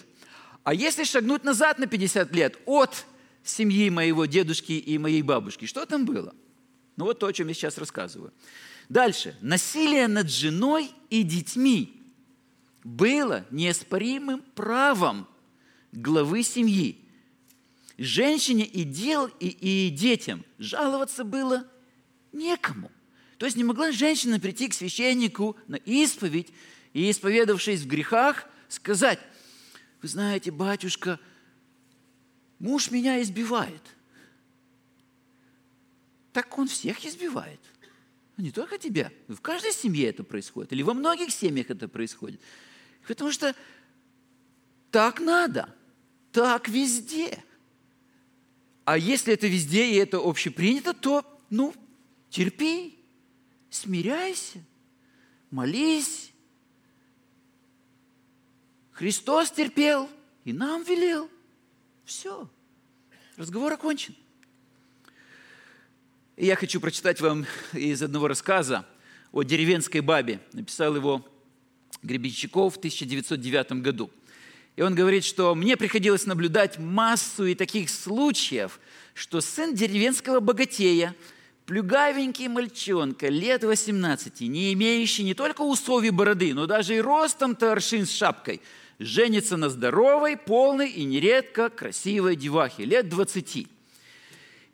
А 0.65 0.73
если 0.73 1.05
шагнуть 1.05 1.45
назад 1.45 1.79
на 1.79 1.87
50 1.87 2.35
лет 2.35 2.59
от 2.65 3.05
семьи 3.45 3.91
моего 3.91 4.25
дедушки 4.25 4.73
и 4.73 4.97
моей 4.97 5.21
бабушки, 5.21 5.67
что 5.67 5.85
там 5.85 6.07
было? 6.07 6.35
Ну 6.97 7.05
вот 7.05 7.19
то, 7.19 7.27
о 7.27 7.33
чем 7.35 7.49
я 7.49 7.53
сейчас 7.53 7.77
рассказываю. 7.77 8.33
Дальше. 8.89 9.37
Насилие 9.43 10.09
над 10.09 10.31
женой 10.31 10.91
и 11.11 11.23
детьми 11.23 12.03
было 12.85 13.45
неоспоримым 13.51 14.43
правом 14.55 15.29
главы 15.93 16.43
семьи. 16.43 17.00
Женщине 18.03 18.65
и, 18.65 18.85
дел, 18.85 19.27
и, 19.41 19.49
и 19.49 19.91
детям 19.91 20.43
жаловаться 20.59 21.23
было 21.23 21.71
некому. 22.33 22.91
То 23.37 23.45
есть 23.45 23.59
не 23.59 23.65
могла 23.65 23.93
женщина 23.93 24.41
прийти 24.41 24.69
к 24.69 24.75
священнику 24.75 25.55
на 25.67 25.77
исповедь 25.77 26.49
и, 26.95 27.11
исповедавшись 27.11 27.83
в 27.83 27.87
грехах, 27.87 28.47
сказать, 28.69 29.19
вы 30.01 30.09
знаете, 30.09 30.51
батюшка, 30.51 31.21
муж 32.59 32.91
меня 32.91 33.21
избивает. 33.21 33.83
Так 36.33 36.59
он 36.59 36.69
всех 36.69 37.05
избивает. 37.05 37.61
Не 38.39 38.51
только 38.51 38.79
тебя. 38.79 39.13
В 39.29 39.43
каждой 39.43 39.73
семье 39.73 40.09
это 40.09 40.25
происходит. 40.25 40.73
Или 40.73 40.81
во 40.83 40.95
многих 40.95 41.33
семьях 41.33 41.69
это 41.69 41.87
происходит. 41.87 42.41
Потому 43.07 43.31
что 43.31 43.55
так 44.91 45.21
надо. 45.21 45.75
Так 46.33 46.67
везде. 46.67 47.45
А 48.91 48.99
если 48.99 49.33
это 49.33 49.47
везде 49.47 49.89
и 49.89 49.95
это 49.95 50.19
общепринято, 50.19 50.93
то, 50.93 51.25
ну, 51.49 51.73
Терпи, 52.29 52.99
смиряйся, 53.71 54.59
молись. 55.53 56.33
Христос 58.91 59.53
терпел 59.53 60.11
и 60.45 60.53
нам 60.53 60.83
велел. 60.83 61.31
Все. 62.05 62.51
Разговор 63.37 63.75
окончен. 63.75 64.17
И 66.37 66.47
я 66.47 66.57
хочу 66.57 66.81
прочитать 66.81 67.21
вам 67.21 67.47
из 67.73 68.03
одного 68.03 68.27
рассказа 68.27 68.85
о 69.31 69.45
деревенской 69.45 70.01
бабе. 70.01 70.41
Написал 70.53 70.97
его 70.97 71.25
Гребенщиков 72.03 72.75
в 72.75 72.79
1909 72.79 73.71
году. 73.83 74.11
И 74.77 74.83
он 74.83 74.95
говорит, 74.95 75.25
что 75.25 75.55
мне 75.55 75.77
приходилось 75.77 76.27
наблюдать 76.27 76.79
массу 76.79 77.47
и 77.47 77.55
таких 77.55 77.91
случаев, 77.91 78.81
что 79.15 79.41
сын 79.41 79.75
деревенского 79.75 80.41
богатея, 80.41 81.15
плюгавенький 81.67 82.49
мальчонка, 82.49 83.29
лет 83.29 83.65
18, 83.65 84.41
не 84.43 84.73
имеющий 84.73 85.25
не 85.25 85.35
только 85.35 85.63
усов 85.63 86.05
и 86.05 86.11
бороды, 86.11 86.55
но 86.55 86.67
даже 86.67 86.97
и 86.97 87.01
ростом-то 87.01 87.73
аршин 87.73 88.07
с 88.07 88.13
шапкой, 88.13 88.61
женится 88.99 89.57
на 89.57 89.69
здоровой, 89.69 90.37
полной 90.37 90.91
и 90.91 91.05
нередко 91.05 91.69
красивой 91.69 92.37
девахе, 92.37 92.85
лет 92.85 93.09
20. 93.09 93.57
И 93.57 93.69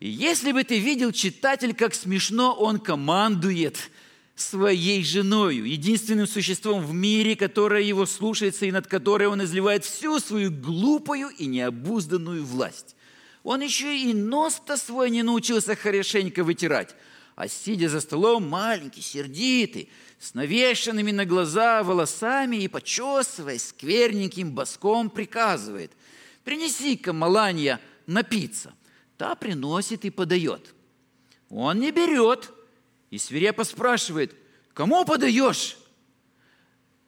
если 0.00 0.52
бы 0.52 0.62
ты 0.62 0.78
видел, 0.78 1.10
читатель, 1.10 1.74
как 1.74 1.94
смешно 1.94 2.54
он 2.54 2.78
командует– 2.78 3.90
своей 4.36 5.02
женою, 5.02 5.66
единственным 5.66 6.26
существом 6.26 6.84
в 6.84 6.92
мире, 6.92 7.36
которое 7.36 7.82
его 7.82 8.04
слушается 8.04 8.66
и 8.66 8.70
над 8.70 8.86
которой 8.86 9.28
он 9.28 9.42
изливает 9.42 9.84
всю 9.84 10.20
свою 10.20 10.50
глупую 10.50 11.30
и 11.30 11.46
необузданную 11.46 12.44
власть. 12.44 12.94
Он 13.42 13.62
еще 13.62 13.96
и 13.96 14.12
нос-то 14.12 14.76
свой 14.76 15.08
не 15.10 15.22
научился 15.22 15.74
хорошенько 15.74 16.44
вытирать, 16.44 16.94
а 17.34 17.48
сидя 17.48 17.88
за 17.88 18.00
столом 18.00 18.46
маленький, 18.46 19.00
сердитый, 19.00 19.88
с 20.18 20.34
навешенными 20.34 21.12
на 21.12 21.24
глаза 21.24 21.82
волосами 21.82 22.56
и 22.56 22.68
почесываясь 22.68 23.68
скверненьким 23.68 24.52
боском 24.52 25.08
приказывает 25.08 25.92
«Принеси-ка, 26.44 27.12
Маланья, 27.12 27.80
напиться». 28.06 28.74
Та 29.16 29.34
приносит 29.34 30.04
и 30.04 30.10
подает. 30.10 30.74
Он 31.48 31.80
не 31.80 31.90
берет– 31.90 32.50
и 33.10 33.18
свирепо 33.18 33.64
спрашивает, 33.64 34.34
кому 34.74 35.04
подаешь? 35.04 35.76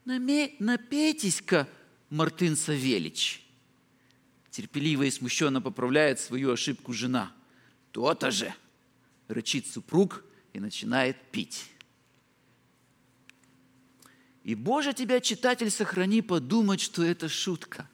Напейтесь-ка, 0.04 1.68
Мартын 2.08 2.56
Савельич. 2.56 3.44
Терпеливо 4.50 5.04
и 5.04 5.10
смущенно 5.10 5.60
поправляет 5.60 6.18
свою 6.18 6.52
ошибку 6.52 6.92
жена. 6.92 7.32
То-то 7.92 8.30
же, 8.30 8.54
рычит 9.28 9.66
супруг 9.66 10.24
и 10.52 10.60
начинает 10.60 11.16
пить. 11.30 11.70
И, 14.44 14.54
Боже, 14.54 14.94
тебя, 14.94 15.20
читатель, 15.20 15.70
сохрани 15.70 16.22
подумать, 16.22 16.80
что 16.80 17.04
это 17.04 17.28
шутка. 17.28 17.88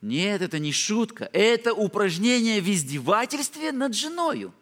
Нет, 0.00 0.40
это 0.40 0.58
не 0.58 0.72
шутка, 0.72 1.28
это 1.32 1.74
упражнение 1.74 2.60
в 2.62 2.70
издевательстве 2.70 3.72
над 3.72 3.94
женою. 3.94 4.54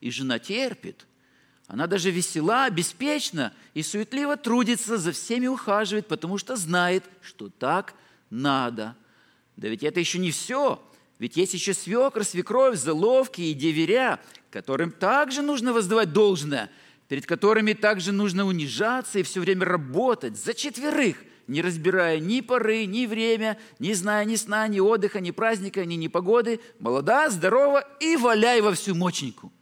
И 0.00 0.10
жена 0.10 0.38
терпит– 0.38 1.06
она 1.68 1.86
даже 1.86 2.10
весела, 2.10 2.70
беспечна 2.70 3.52
и 3.74 3.82
суетливо 3.82 4.36
трудится, 4.36 4.98
за 4.98 5.12
всеми 5.12 5.46
ухаживает, 5.46 6.06
потому 6.06 6.38
что 6.38 6.56
знает, 6.56 7.04
что 7.22 7.48
так 7.48 7.94
надо. 8.30 8.96
Да 9.56 9.68
ведь 9.68 9.82
это 9.82 9.98
еще 9.98 10.18
не 10.18 10.30
все. 10.30 10.80
Ведь 11.18 11.36
есть 11.36 11.54
еще 11.54 11.74
свекр, 11.74 12.24
свекровь, 12.24 12.78
заловки 12.78 13.40
и 13.40 13.54
деверя, 13.54 14.20
которым 14.50 14.92
также 14.92 15.42
нужно 15.42 15.72
воздавать 15.72 16.12
должное, 16.12 16.70
перед 17.08 17.26
которыми 17.26 17.72
также 17.72 18.12
нужно 18.12 18.46
унижаться 18.46 19.18
и 19.18 19.22
все 19.22 19.40
время 19.40 19.64
работать 19.64 20.36
за 20.36 20.54
четверых, 20.54 21.16
не 21.48 21.62
разбирая 21.62 22.20
ни 22.20 22.42
поры, 22.42 22.84
ни 22.84 23.06
время, 23.06 23.58
не 23.78 23.94
зная 23.94 24.24
ни 24.24 24.36
сна, 24.36 24.68
ни 24.68 24.78
отдыха, 24.78 25.20
ни 25.20 25.30
праздника, 25.30 25.84
ни 25.84 25.94
непогоды, 25.94 26.60
молода, 26.78 27.30
здорова 27.30 27.80
и 27.98 28.16
валяй 28.16 28.60
во 28.60 28.72
всю 28.74 28.94
моченьку. 28.94 29.52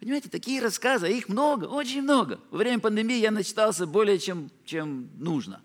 Понимаете, 0.00 0.28
такие 0.28 0.62
рассказы, 0.62 1.06
а 1.06 1.08
их 1.08 1.28
много, 1.28 1.64
очень 1.64 2.02
много. 2.02 2.40
Во 2.50 2.58
время 2.58 2.78
пандемии 2.78 3.18
я 3.18 3.32
начитался 3.32 3.84
более, 3.86 4.18
чем, 4.18 4.50
чем 4.64 5.10
нужно. 5.18 5.60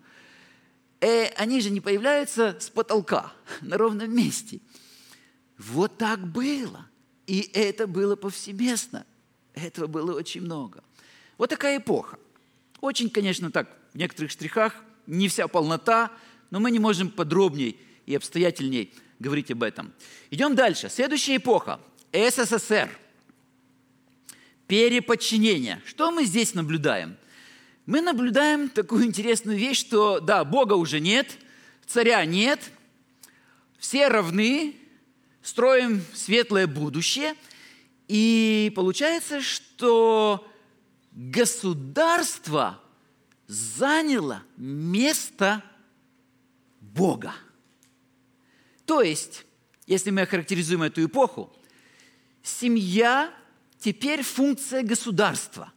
Э, 1.00 1.26
они 1.36 1.60
же 1.60 1.70
не 1.70 1.80
появляются 1.80 2.56
с 2.58 2.68
потолка, 2.68 3.32
на 3.60 3.78
ровном 3.78 4.14
месте. 4.14 4.60
Вот 5.56 5.98
так 5.98 6.26
было. 6.26 6.86
И 7.26 7.48
это 7.54 7.86
было 7.86 8.16
повсеместно. 8.16 9.06
Этого 9.54 9.86
было 9.86 10.16
очень 10.16 10.40
много. 10.40 10.82
Вот 11.38 11.50
такая 11.50 11.78
эпоха. 11.78 12.18
Очень, 12.80 13.10
конечно, 13.10 13.52
так, 13.52 13.68
в 13.92 13.98
некоторых 13.98 14.32
штрихах, 14.32 14.74
не 15.06 15.28
вся 15.28 15.46
полнота, 15.46 16.10
но 16.50 16.58
мы 16.58 16.72
не 16.72 16.80
можем 16.80 17.08
подробнее 17.08 17.76
и 18.04 18.16
обстоятельней 18.16 18.92
говорить 19.20 19.52
об 19.52 19.62
этом. 19.62 19.92
Идем 20.30 20.56
дальше. 20.56 20.88
Следующая 20.90 21.36
эпоха– 21.36 21.80
СССР– 22.12 22.90
переподчинение. 24.66 25.82
Что 25.86 26.10
мы 26.10 26.24
здесь 26.24 26.54
наблюдаем? 26.54 27.16
Мы 27.86 28.00
наблюдаем 28.00 28.68
такую 28.68 29.04
интересную 29.04 29.58
вещь, 29.58 29.78
что 29.78 30.20
да, 30.20 30.44
Бога 30.44 30.74
уже 30.74 31.00
нет, 31.00 31.38
царя 31.86 32.24
нет, 32.24 32.60
все 33.78 34.08
равны, 34.08 34.76
строим 35.42 36.02
светлое 36.14 36.66
будущее, 36.66 37.34
и 38.08 38.72
получается, 38.74 39.42
что 39.42 40.50
государство 41.12 42.80
заняло 43.46 44.42
место 44.56 45.62
Бога. 46.80 47.34
То 48.86 49.02
есть, 49.02 49.44
если 49.86 50.10
мы 50.10 50.22
охарактеризуем 50.22 50.82
эту 50.82 51.04
эпоху, 51.04 51.54
семья 52.42 53.32
Теперь 53.84 54.22
функция 54.22 54.82
государства. 54.82 55.70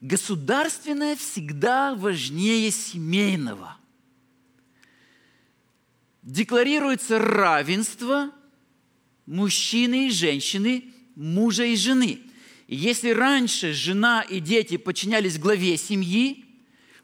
Государственное 0.00 1.14
всегда 1.14 1.94
важнее 1.94 2.70
семейного. 2.70 3.76
Декларируется 6.22 7.18
равенство 7.18 8.30
мужчины 9.26 10.06
и 10.06 10.10
женщины, 10.10 10.86
мужа 11.14 11.64
и 11.64 11.76
жены. 11.76 12.20
И 12.66 12.76
если 12.76 13.10
раньше 13.10 13.74
жена 13.74 14.22
и 14.22 14.40
дети 14.40 14.78
подчинялись 14.78 15.38
главе 15.38 15.76
семьи, 15.76 16.46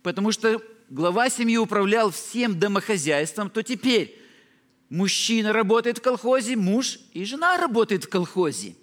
потому 0.03 0.33
что 0.33 0.63
глава 0.89 1.29
семьи 1.29 1.59
управлял 1.59 2.11
всем 2.11 2.59
домохозяйством, 2.59 3.51
то 3.51 3.63
теперь 3.63 4.19
мужчина 4.89 5.53
работает 5.53 5.99
в 5.99 6.01
колхозе, 6.01 6.57
муж 6.57 6.99
и 7.13 7.27
жена 7.27 7.59
работают 7.59 8.05
в 8.05 8.09
колхозе. 8.09 8.75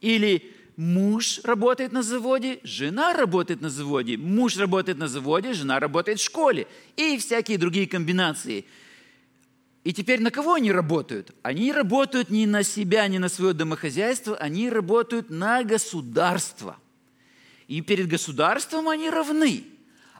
Или 0.00 0.54
муж 0.76 1.40
работает 1.44 1.92
на 1.92 2.02
заводе, 2.02 2.60
жена 2.62 3.12
работает 3.12 3.60
на 3.60 3.70
заводе, 3.70 4.16
муж 4.16 4.56
работает 4.56 4.98
на 4.98 5.08
заводе, 5.08 5.52
жена 5.52 5.78
работает 5.80 6.18
в 6.18 6.24
школе 6.24 6.66
и 6.96 7.16
всякие 7.18 7.58
другие 7.58 7.86
комбинации. 7.86 8.64
И 9.84 9.92
теперь 9.92 10.20
на 10.22 10.30
кого 10.30 10.54
они 10.54 10.72
работают? 10.72 11.32
Они 11.42 11.70
работают 11.70 12.30
не 12.30 12.46
на 12.46 12.62
себя, 12.62 13.06
не 13.06 13.18
на 13.18 13.28
свое 13.28 13.52
домохозяйство, 13.52 14.36
они 14.36 14.70
работают 14.70 15.30
на 15.30 15.62
государство. 15.62 16.78
И 17.68 17.80
перед 17.82 18.08
государством 18.08 18.88
они 18.88 19.10
равны. 19.10 19.64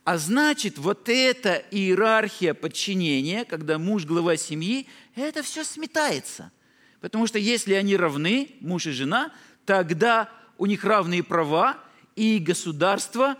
А 0.04 0.18
значит, 0.18 0.76
вот 0.76 1.08
эта 1.08 1.64
иерархия 1.70 2.52
подчинения, 2.52 3.46
когда 3.46 3.78
муж 3.78 4.04
глава 4.04 4.36
семьи, 4.36 4.86
это 5.14 5.42
все 5.42 5.64
сметается. 5.64 6.52
Потому 7.00 7.26
что 7.26 7.38
если 7.38 7.72
они 7.72 7.96
равны, 7.96 8.50
муж 8.60 8.86
и 8.86 8.90
жена, 8.90 9.32
тогда 9.64 10.30
у 10.58 10.66
них 10.66 10.84
равные 10.84 11.22
права, 11.22 11.78
и 12.16 12.38
государство 12.38 13.36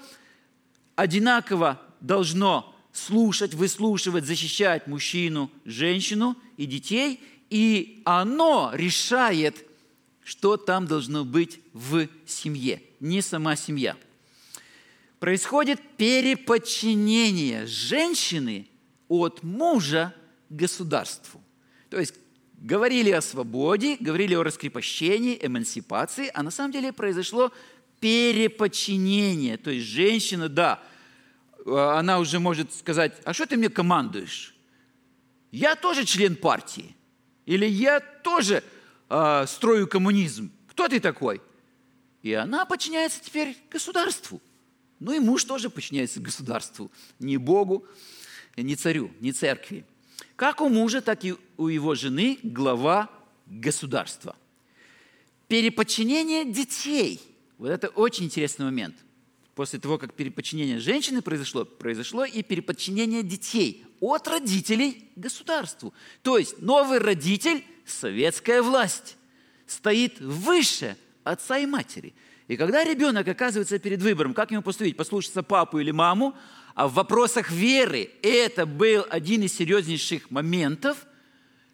одинаково 0.96 1.80
должно 2.00 2.74
слушать, 2.92 3.54
выслушивать, 3.54 4.24
защищать 4.24 4.86
мужчину, 4.86 5.50
женщину 5.64 6.36
и 6.56 6.66
детей, 6.66 7.20
и 7.50 8.02
оно 8.04 8.70
решает, 8.74 9.66
что 10.22 10.56
там 10.56 10.86
должно 10.86 11.24
быть 11.24 11.60
в 11.72 12.08
семье, 12.26 12.82
не 13.00 13.20
сама 13.20 13.56
семья. 13.56 13.96
Происходит 15.18 15.80
переподчинение 15.96 17.66
женщины 17.66 18.68
от 19.08 19.42
мужа 19.42 20.14
государству. 20.50 21.40
То 21.90 21.98
есть 21.98 22.14
говорили 22.64 23.10
о 23.10 23.20
свободе, 23.20 23.98
говорили 24.00 24.34
о 24.34 24.42
раскрепощении, 24.42 25.38
эмансипации, 25.40 26.30
а 26.32 26.42
на 26.42 26.50
самом 26.50 26.72
деле 26.72 26.92
произошло 26.92 27.52
переподчинение. 28.00 29.58
То 29.58 29.70
есть 29.70 29.86
женщина, 29.86 30.48
да, 30.48 30.82
она 31.66 32.18
уже 32.18 32.40
может 32.40 32.72
сказать, 32.74 33.20
а 33.24 33.34
что 33.34 33.46
ты 33.46 33.58
мне 33.58 33.68
командуешь? 33.68 34.56
Я 35.52 35.76
тоже 35.76 36.04
член 36.04 36.36
партии. 36.36 36.96
Или 37.44 37.66
я 37.66 38.00
тоже 38.00 38.64
э, 39.10 39.44
строю 39.46 39.86
коммунизм. 39.86 40.50
Кто 40.68 40.88
ты 40.88 41.00
такой? 41.00 41.42
И 42.22 42.32
она 42.32 42.64
подчиняется 42.64 43.22
теперь 43.22 43.58
государству. 43.70 44.40
Ну 45.00 45.12
и 45.12 45.20
муж 45.20 45.44
тоже 45.44 45.68
подчиняется 45.68 46.18
государству. 46.18 46.90
Не 47.18 47.36
Богу, 47.36 47.86
не 48.56 48.74
царю, 48.74 49.12
не 49.20 49.32
церкви. 49.32 49.84
Как 50.36 50.60
у 50.60 50.68
мужа, 50.68 51.00
так 51.00 51.24
и 51.24 51.34
у 51.56 51.68
его 51.68 51.94
жены 51.94 52.38
глава 52.42 53.10
государства. 53.46 54.36
Переподчинение 55.48 56.44
детей. 56.44 57.20
Вот 57.58 57.68
это 57.68 57.88
очень 57.88 58.24
интересный 58.24 58.64
момент. 58.64 58.96
После 59.54 59.78
того, 59.78 59.98
как 59.98 60.14
переподчинение 60.14 60.80
женщины 60.80 61.22
произошло, 61.22 61.64
произошло 61.64 62.24
и 62.24 62.42
переподчинение 62.42 63.22
детей 63.22 63.84
от 64.00 64.26
родителей 64.26 65.10
государству. 65.14 65.94
То 66.22 66.38
есть 66.38 66.58
новый 66.58 66.98
родитель– 66.98 67.64
советская 67.86 68.62
власть. 68.62 69.16
стоит 69.66 70.20
выше 70.20 70.96
отца 71.22 71.58
и 71.58 71.66
матери. 71.66 72.14
И 72.48 72.56
когда 72.56 72.84
ребенок 72.84 73.26
оказывается 73.28 73.78
перед 73.78 74.02
выбором, 74.02 74.34
как 74.34 74.50
ему 74.50 74.62
поступить, 74.62 74.96
послушаться 74.96 75.42
папу 75.42 75.78
или 75.78 75.90
маму, 75.90 76.36
а 76.74 76.88
в 76.88 76.94
вопросах 76.94 77.50
веры 77.50 78.10
это 78.22 78.66
был 78.66 79.06
один 79.08 79.42
из 79.42 79.54
серьезнейших 79.54 80.30
моментов, 80.30 81.06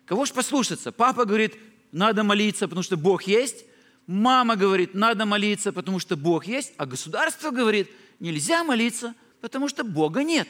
кого 0.05 0.27
же 0.27 0.35
послушаться? 0.35 0.93
Папа 0.93 1.25
говорит, 1.25 1.57
надо 1.91 2.23
молиться, 2.23 2.69
потому 2.69 2.83
что 2.83 2.97
Бог 2.97 3.23
есть. 3.25 3.65
Мама 4.07 4.57
говорит, 4.57 4.95
надо 4.95 5.25
молиться, 5.25 5.73
потому 5.73 6.01
что 6.01 6.17
Бог 6.17 6.47
есть. 6.47 6.73
А 6.77 6.85
государство 6.85 7.51
говорит, 7.51 7.89
нельзя 8.19 8.63
молиться, 8.63 9.15
потому 9.41 9.69
что 9.69 9.85
Бога 9.85 10.23
нет. 10.23 10.49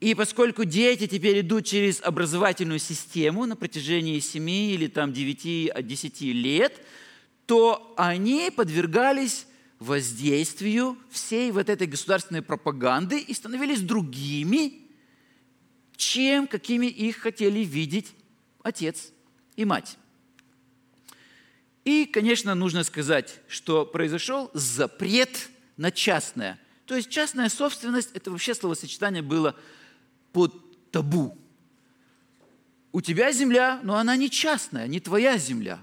И 0.00 0.14
поскольку 0.14 0.64
дети 0.64 1.06
теперь 1.06 1.40
идут 1.40 1.66
через 1.66 2.00
образовательную 2.02 2.78
систему 2.78 3.46
на 3.46 3.54
протяжении 3.54 4.18
7 4.18 4.48
или 4.48 4.86
там 4.86 5.12
9, 5.12 5.86
10 5.86 6.20
лет, 6.20 6.80
то 7.46 7.94
они 7.96 8.50
подвергались 8.50 9.46
воздействию 9.80 10.96
всей 11.10 11.50
вот 11.50 11.68
этой 11.68 11.86
государственной 11.86 12.42
пропаганды 12.42 13.18
и 13.18 13.34
становились 13.34 13.80
другими, 13.80 14.82
чем 15.96 16.46
какими 16.46 16.86
их 16.86 17.16
хотели 17.16 17.60
видеть 17.60 18.12
отец 18.62 19.10
и 19.56 19.64
мать. 19.64 19.96
И, 21.84 22.04
конечно, 22.04 22.54
нужно 22.54 22.84
сказать, 22.84 23.40
что 23.48 23.86
произошел 23.86 24.50
запрет 24.52 25.48
на 25.78 25.90
частное. 25.90 26.60
То 26.84 26.94
есть 26.94 27.08
частная 27.08 27.48
собственность, 27.48 28.10
это 28.12 28.30
вообще 28.30 28.54
словосочетание 28.54 29.22
было 29.22 29.56
под 30.32 30.90
табу. 30.90 31.38
У 32.92 33.00
тебя 33.00 33.32
земля, 33.32 33.80
но 33.82 33.96
она 33.96 34.16
не 34.16 34.28
частная, 34.28 34.88
не 34.88 35.00
твоя 35.00 35.38
земля. 35.38 35.82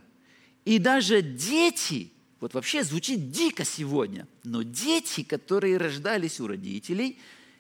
И 0.66 0.78
даже 0.78 1.22
дети, 1.22 2.12
вот 2.40 2.54
вообще 2.54 2.84
звучит 2.84 3.32
дико 3.32 3.66
сегодня, 3.66 4.28
но 4.44 4.62
дети, 4.62 5.24
которые 5.24 5.78
рождались 5.78 6.40
у 6.40 6.48
родителей, 6.48 7.20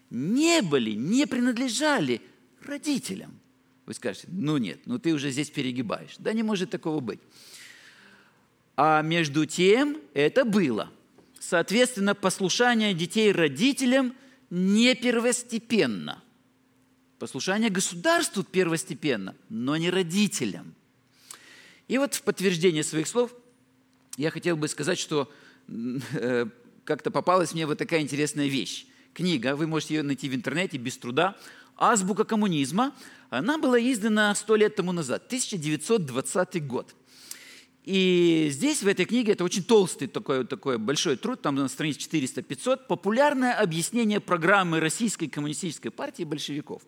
не 0.09 0.61
были, 0.61 0.91
не 0.91 1.25
принадлежали 1.25 2.21
родителям. 2.61 3.39
Вы 3.85 3.93
скажете, 3.93 4.27
ну 4.29 4.57
нет, 4.57 4.79
ну 4.85 4.99
ты 4.99 5.13
уже 5.13 5.31
здесь 5.31 5.49
перегибаешь. 5.49 6.15
Да 6.19 6.33
не 6.33 6.43
может 6.43 6.69
такого 6.69 6.99
быть. 6.99 7.19
А 8.75 9.01
между 9.01 9.45
тем 9.45 9.97
это 10.13 10.45
было. 10.45 10.91
Соответственно, 11.39 12.13
послушание 12.13 12.93
детей 12.93 13.31
родителям 13.31 14.15
не 14.49 14.95
первостепенно– 14.95 16.23
Послушание 17.19 17.71
государству 17.71 18.43
первостепенно, 18.43 19.35
но 19.49 19.75
не 19.75 19.89
родителям. 19.89 20.75
И 21.87 21.97
вот 21.97 22.13
в 22.13 22.21
подтверждение 22.21 22.83
своих 22.83 23.07
слов 23.07 23.33
я 24.17 24.31
хотел 24.31 24.57
бы 24.57 24.67
сказать, 24.67 24.99
что 24.99 25.31
э, 25.67 26.45
как-то 26.83 27.11
попалась 27.11 27.53
мне 27.53 27.65
вот 27.65 27.77
такая 27.77 28.01
интересная 28.01 28.47
вещь. 28.47 28.87
Книга, 29.13 29.55
вы 29.55 29.67
можете 29.67 29.95
ее 29.95 30.03
найти 30.03 30.29
в 30.29 30.35
интернете 30.35 30.77
без 30.77 30.97
труда, 30.97 31.35
«Азбука 31.75 32.23
коммунизма». 32.23 32.93
Она 33.29 33.57
была 33.57 33.79
издана 33.79 34.33
сто 34.35 34.55
лет 34.55 34.75
тому 34.75 34.91
назад, 34.91 35.25
1920 35.27 36.65
год. 36.65 36.95
И 37.83 38.49
здесь, 38.51 38.83
в 38.83 38.87
этой 38.87 39.05
книге, 39.05 39.31
это 39.31 39.43
очень 39.43 39.63
толстый 39.63 40.07
такой, 40.07 40.45
такой 40.45 40.77
большой 40.77 41.15
труд, 41.15 41.41
там 41.41 41.55
на 41.55 41.67
странице 41.69 42.01
400-500, 42.09 42.87
популярное 42.87 43.53
объяснение 43.53 44.19
программы 44.19 44.79
Российской 44.79 45.27
коммунистической 45.27 45.89
партии 45.89 46.23
большевиков. 46.23 46.81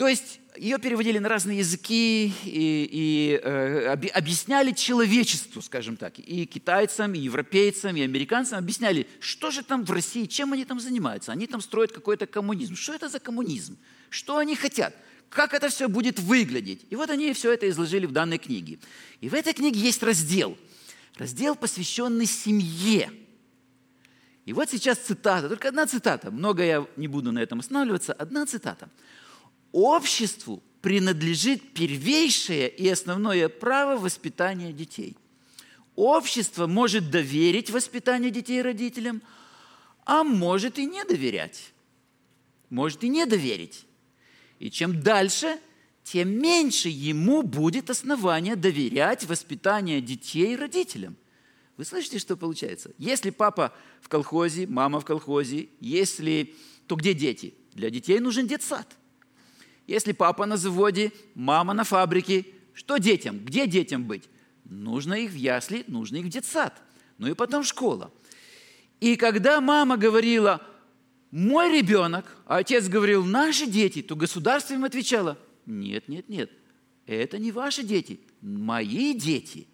То 0.00 0.08
есть 0.08 0.40
ее 0.56 0.78
переводили 0.78 1.18
на 1.18 1.28
разные 1.28 1.58
языки 1.58 2.32
и, 2.46 2.88
и 2.90 3.40
э, 3.44 3.88
объясняли 4.14 4.72
человечеству, 4.72 5.60
скажем 5.60 5.98
так, 5.98 6.18
и 6.18 6.46
китайцам, 6.46 7.12
и 7.12 7.18
европейцам, 7.18 7.94
и 7.96 8.00
американцам 8.00 8.60
объясняли, 8.60 9.06
что 9.20 9.50
же 9.50 9.62
там 9.62 9.84
в 9.84 9.90
России, 9.90 10.24
чем 10.24 10.54
они 10.54 10.64
там 10.64 10.80
занимаются. 10.80 11.32
Они 11.32 11.46
там 11.46 11.60
строят 11.60 11.92
какой-то 11.92 12.26
коммунизм. 12.26 12.76
Что 12.76 12.94
это 12.94 13.10
за 13.10 13.20
коммунизм? 13.20 13.76
Что 14.08 14.38
они 14.38 14.56
хотят? 14.56 14.94
как 15.28 15.52
это 15.52 15.68
все 15.68 15.86
будет 15.86 16.18
выглядеть. 16.18 16.86
И 16.88 16.96
вот 16.96 17.10
они 17.10 17.34
все 17.34 17.52
это 17.52 17.68
изложили 17.68 18.06
в 18.06 18.12
данной 18.12 18.38
книге. 18.38 18.78
И 19.20 19.28
в 19.28 19.34
этой 19.34 19.52
книге 19.52 19.78
есть 19.78 20.02
раздел. 20.02 20.56
Раздел, 21.18 21.54
посвященный 21.54 22.26
семье. 22.26 23.12
И 24.46 24.52
вот 24.54 24.70
сейчас 24.70 24.98
цитата, 24.98 25.48
только 25.48 25.68
одна 25.68 25.86
цитата. 25.86 26.30
Много 26.30 26.64
я 26.64 26.86
не 26.96 27.06
буду 27.06 27.30
на 27.32 27.38
этом 27.38 27.60
останавливаться. 27.60 28.14
Одна 28.14 28.46
цитата. 28.46 28.88
«Обществу 29.72 30.62
принадлежит 30.80 31.74
первейшее 31.74 32.68
и 32.68 32.88
основное 32.88 33.48
право 33.48 33.98
воспитания 33.98 34.72
детей. 34.72 35.16
Общество 35.96 36.66
может 36.66 37.10
доверить 37.10 37.70
воспитание 37.70 38.30
детей 38.30 38.62
родителям, 38.62 39.22
а 40.04 40.24
может 40.24 40.78
и 40.78 40.86
не 40.86 41.04
доверять. 41.04 41.72
Может 42.70 43.04
и 43.04 43.08
не 43.08 43.26
доверить. 43.26 43.84
И 44.58 44.70
чем 44.70 45.02
дальше, 45.02 45.58
тем 46.04 46.30
меньше 46.30 46.88
ему 46.88 47.42
будет 47.42 47.90
основания 47.90 48.56
доверять 48.56 49.24
воспитание 49.24 50.00
детей 50.00 50.56
родителям. 50.56 51.16
Вы 51.76 51.84
слышите, 51.84 52.18
что 52.18 52.36
получается? 52.36 52.92
Если 52.98 53.30
папа 53.30 53.74
в 54.00 54.08
колхозе, 54.08 54.66
мама 54.66 55.00
в 55.00 55.04
колхозе, 55.04 55.68
если, 55.80 56.54
то 56.86 56.96
где 56.96 57.14
дети? 57.14 57.54
Для 57.72 57.90
детей 57.90 58.18
нужен 58.20 58.46
детсад. 58.46 58.86
Если 59.90 60.12
папа 60.12 60.46
на 60.46 60.56
заводе, 60.56 61.10
мама 61.34 61.74
на 61.74 61.82
фабрике, 61.82 62.46
что 62.74 62.98
детям? 62.98 63.40
Где 63.44 63.66
детям 63.66 64.04
быть? 64.04 64.28
Нужно 64.64 65.14
их 65.14 65.32
в 65.32 65.34
ясли, 65.34 65.82
нужно 65.88 66.18
их 66.18 66.26
в 66.26 66.28
детсад. 66.28 66.80
Ну 67.18 67.26
и 67.26 67.34
потом 67.34 67.64
школа. 67.64 68.12
И 69.00 69.16
когда 69.16 69.60
мама 69.60 69.96
говорила, 69.96 70.64
мой 71.32 71.76
ребенок, 71.76 72.24
а 72.46 72.58
отец 72.58 72.86
говорил, 72.86 73.24
наши 73.24 73.66
дети, 73.66 74.00
то 74.00 74.14
государство 74.14 74.74
им 74.74 74.84
отвечало, 74.84 75.36
нет, 75.66 76.06
нет, 76.06 76.28
нет, 76.28 76.52
это 77.06 77.38
не 77.38 77.50
ваши 77.50 77.82
дети, 77.82 78.20
мои 78.42 79.12
дети. 79.12 79.66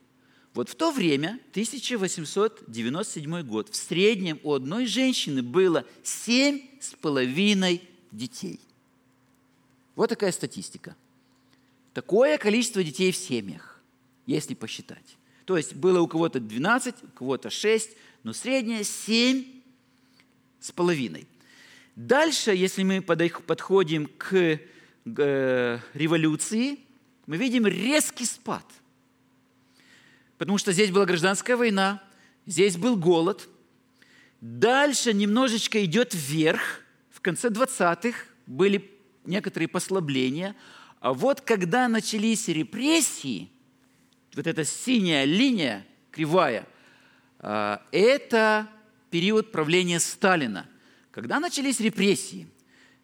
Вот 0.55 0.69
в 0.71 0.75
то 0.75 0.91
время, 0.91 1.39
1897 1.51 3.43
год, 3.43 3.69
в 3.69 3.77
среднем 3.77 4.41
у 4.43 4.55
одной 4.55 4.87
женщины 4.87 5.43
было 5.43 5.85
семь 6.03 6.63
с 6.81 6.95
половиной 6.95 7.83
детей. 8.11 8.59
Вот 9.95 10.09
такая 10.09 10.33
статистика. 10.33 10.97
Такое 11.93 12.39
количество 12.39 12.83
детей 12.83 13.13
в 13.13 13.17
семьях, 13.17 13.76
если 14.27 14.55
посчитать. 14.55 15.17
То 15.45 15.57
есть 15.57 15.75
было 15.75 16.01
у 16.01 16.09
кого-то 16.09 16.41
12, 16.41 16.95
у 17.03 17.09
кого-то 17.09 17.51
6, 17.51 17.91
но 18.25 18.33
среднее 18.33 18.85
7 18.85 19.45
с 20.61 20.73
половиной. 20.73 21.27
Дальше, 21.95 22.51
если 22.51 22.83
мы 22.83 23.01
подходим 23.01 24.09
к 24.19 24.61
революции, 25.05 26.81
мы 27.27 27.37
видим 27.37 27.67
резкий 27.67 28.25
спад. 28.25 28.65
Потому 30.37 30.59
что 30.59 30.73
здесь 30.73 30.91
была 30.91 31.07
гражданская 31.07 31.57
война, 31.57 32.03
здесь 32.45 32.77
был 32.77 32.97
голод. 32.97 33.49
Дальше 34.41 35.15
немножечко 35.15 35.83
идет 35.85 36.13
вверх. 36.13 36.83
В 37.11 37.21
конце 37.21 37.49
20-х 37.49 38.19
были 38.47 38.91
некоторые 39.25 39.69
послабления. 39.69 40.55
А 41.01 41.15
вот 41.15 41.41
когда 41.41 41.89
начались 41.89 42.49
репрессии, 42.49 43.49
вот 44.37 44.47
эта 44.47 44.65
синяя 44.65 45.25
линия, 45.25 45.87
кривая, 46.11 46.67
А, 47.39 47.83
это 47.93 48.67
период 49.11 49.53
правления 49.53 50.01
Сталина, 50.01 50.67
когда 51.11 51.39
начались 51.39 51.81
репрессии, 51.81 52.49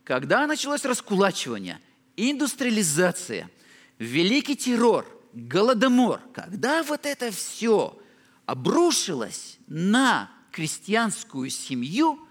когда 0.04 0.46
началось 0.46 0.84
раскулачивание, 0.84 1.80
индустриализация, 2.16 3.50
великий 3.98 4.56
террор, 4.56 5.06
голодомор, 5.34 6.20
когда 6.32 6.82
вот 6.82 7.04
это 7.04 7.30
все 7.30 7.98
обрушилось 8.46 9.58
на 9.68 10.30
крестьянскую 10.50 11.50
семью, 11.50 12.26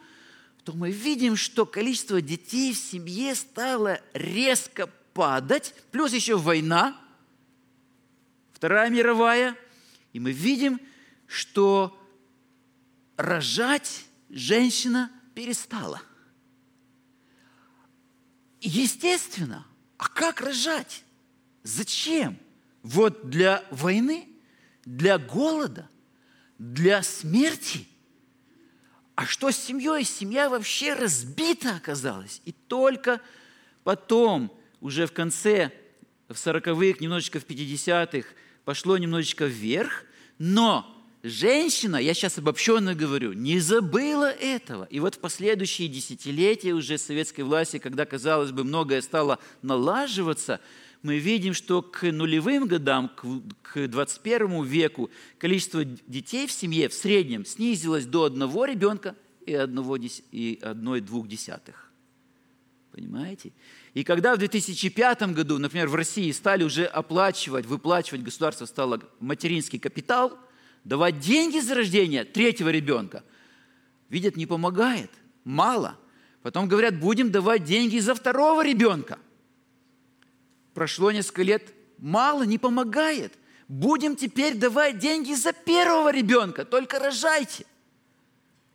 то 0.63 0.73
мы 0.73 0.91
видим, 0.91 1.35
что 1.35 1.65
количество 1.65 2.21
детей 2.21 2.73
в 2.73 2.77
семье 2.77 3.35
стало 3.35 4.01
резко 4.13 4.87
падать, 5.13 5.75
плюс 5.91 6.13
еще 6.13 6.35
война, 6.37 6.99
Вторая 8.61 8.91
мировая, 8.91 9.57
и 10.13 10.19
мы 10.19 10.33
видим, 10.33 10.79
что 11.25 11.99
рожать 13.17 14.05
женщина 14.29 15.09
перестала. 15.33 15.99
Естественно, 18.59 19.65
а 19.97 20.07
как 20.07 20.41
рожать? 20.41 21.03
Зачем? 21.63 22.37
Вот 22.83 23.31
для 23.31 23.65
войны, 23.71 24.29
для 24.85 25.17
голода, 25.17 25.89
для 26.59 27.01
смерти. 27.01 27.87
А 29.15 29.25
что 29.25 29.49
с 29.49 29.57
семьей? 29.57 30.03
Семья 30.03 30.51
вообще 30.51 30.93
разбита 30.93 31.77
оказалась. 31.77 32.43
И 32.45 32.51
только 32.51 33.21
потом, 33.83 34.55
уже 34.81 35.07
в 35.07 35.13
конце, 35.13 35.71
в 36.29 36.35
сороковых, 36.35 37.01
немножечко 37.01 37.39
в 37.39 37.47
50-х, 37.47 38.27
пошло 38.65 38.97
немножечко 38.97 39.45
вверх, 39.45 40.05
но 40.37 40.85
женщина, 41.23 41.97
я 41.97 42.13
сейчас 42.13 42.37
обобщенно 42.37 42.95
говорю, 42.95 43.33
не 43.33 43.59
забыла 43.59 44.29
этого. 44.31 44.85
И 44.85 44.99
вот 44.99 45.15
в 45.15 45.19
последующие 45.19 45.87
десятилетия 45.87 46.73
уже 46.73 46.97
советской 46.97 47.41
власти, 47.41 47.77
когда, 47.77 48.05
казалось 48.05 48.51
бы, 48.51 48.63
многое 48.63 49.01
стало 49.01 49.39
налаживаться, 49.61 50.59
мы 51.03 51.17
видим, 51.17 51.53
что 51.53 51.81
к 51.81 52.11
нулевым 52.11 52.67
годам, 52.67 53.11
к 53.63 53.87
21 53.87 54.63
веку 54.63 55.09
количество 55.39 55.83
детей 55.83 56.45
в 56.45 56.51
семье 56.51 56.89
в 56.89 56.93
среднем 56.93 57.45
снизилось 57.45 58.05
до 58.05 58.25
одного 58.25 58.65
ребенка 58.65 59.15
и 59.45 59.53
одной-двух 59.55 61.27
десятых. 61.27 61.91
Понимаете? 62.91 63.51
И 63.93 64.03
когда 64.03 64.35
в 64.35 64.37
2005 64.37 65.33
году, 65.33 65.57
например, 65.57 65.89
в 65.89 65.95
России 65.95 66.31
стали 66.31 66.63
уже 66.63 66.85
оплачивать, 66.85 67.65
выплачивать, 67.65 68.23
государство 68.23 68.65
стало 68.65 69.01
материнский 69.19 69.79
капитал, 69.79 70.37
давать 70.85 71.19
деньги 71.19 71.59
за 71.59 71.75
рождение 71.75 72.23
третьего 72.23 72.69
ребенка, 72.69 73.23
видят, 74.09 74.37
не 74.37 74.45
помогает, 74.45 75.11
мало. 75.43 75.97
Потом 76.41 76.67
говорят, 76.67 76.99
будем 76.99 77.31
давать 77.31 77.65
деньги 77.65 77.99
за 77.99 78.15
второго 78.15 78.65
ребенка. 78.65 79.19
Прошло 80.73 81.11
несколько 81.11 81.43
лет, 81.43 81.73
мало, 81.97 82.43
не 82.43 82.57
помогает. 82.57 83.33
Будем 83.67 84.15
теперь 84.15 84.55
давать 84.55 84.99
деньги 84.99 85.33
за 85.33 85.53
первого 85.53 86.11
ребенка, 86.11 86.65
только 86.65 86.97
рожайте. 86.99 87.65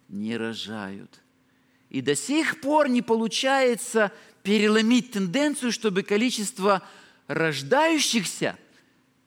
Не 0.09 0.37
рожают. 0.37 1.21
И 1.89 2.01
до 2.01 2.15
сих 2.15 2.61
пор 2.61 2.89
не 2.89 3.03
получается 3.03 4.13
переломить 4.47 5.11
тенденцию, 5.11 5.73
чтобы 5.73 6.05
количество 6.05 6.81
рождающихся 7.27 8.57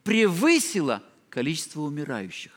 превысило 0.04 1.04
количество 1.30 1.82
умирающих. 1.82 2.54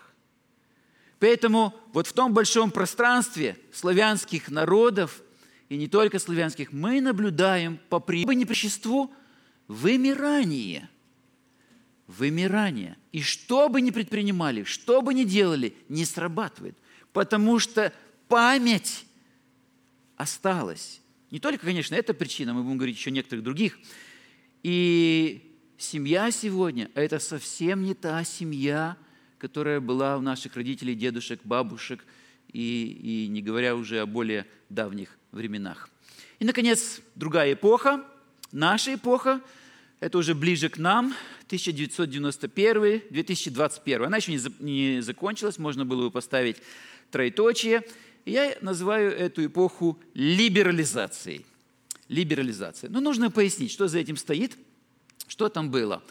Поэтому 1.18 1.74
вот 1.92 2.06
в 2.06 2.12
том 2.12 2.32
большом 2.32 2.70
пространстве 2.70 3.58
славянских 3.72 4.48
народов, 4.48 5.22
и 5.70 5.76
не 5.76 5.88
только 5.88 6.20
славянских, 6.20 6.70
мы 6.70 7.00
наблюдаем 7.00 7.80
по 7.88 7.98
прибыни 7.98 8.44
причеству 8.44 9.12
вымирание. 9.66 10.88
Вымирание. 12.06 12.96
И 13.10 13.22
что 13.22 13.68
бы 13.68 13.80
ни 13.80 13.90
предпринимали, 13.90 14.62
что 14.62 15.02
бы 15.02 15.14
ни 15.14 15.24
делали, 15.24 15.74
не 15.88 16.04
срабатывает. 16.04 16.78
Потому 17.12 17.58
что 17.58 17.92
память 18.28 19.04
осталась. 20.16 21.01
Не 21.32 21.40
только, 21.40 21.64
конечно, 21.64 21.94
эта 21.94 22.12
причина, 22.12 22.52
мы 22.52 22.62
будем 22.62 22.76
говорить 22.76 22.98
еще 22.98 23.08
о 23.08 23.14
некоторых 23.14 23.42
других. 23.42 23.78
И 24.62 25.56
семья 25.78 26.30
сегодня– 26.30 26.90
это 26.94 27.18
совсем 27.18 27.84
не 27.84 27.94
та 27.94 28.22
семья, 28.22 28.98
которая 29.38 29.80
была 29.80 30.18
у 30.18 30.20
наших 30.20 30.56
родителей, 30.56 30.94
дедушек, 30.94 31.40
бабушек, 31.42 32.04
и, 32.52 33.24
и 33.24 33.28
не 33.28 33.40
говоря 33.40 33.76
уже 33.76 34.00
о 34.00 34.06
более 34.06 34.46
давних 34.68 35.16
временах. 35.30 35.88
И, 36.38 36.44
наконец, 36.44 37.00
другая 37.14 37.54
эпоха, 37.54 38.04
наша 38.52 38.96
эпоха, 38.96 39.40
это 40.00 40.18
уже 40.18 40.34
ближе 40.34 40.68
к 40.68 40.76
нам, 40.76 41.14
1991-2021. 41.48 44.04
Она 44.04 44.18
еще 44.18 44.38
не 44.60 45.00
закончилась, 45.00 45.56
можно 45.56 45.86
было 45.86 46.04
бы 46.04 46.10
поставить 46.10 46.58
троеточие– 47.10 47.84
я 48.24 48.56
называю 48.60 49.16
эту 49.16 49.46
эпоху 49.46 49.98
либерализацией. 50.14 51.44
Либерализация. 52.08 52.90
Но 52.90 53.00
нужно 53.00 53.30
пояснить, 53.30 53.72
что 53.72 53.88
за 53.88 53.98
этим 53.98 54.16
стоит, 54.16 54.56
что 55.26 55.48
там 55.48 55.70
было. 55.70 56.02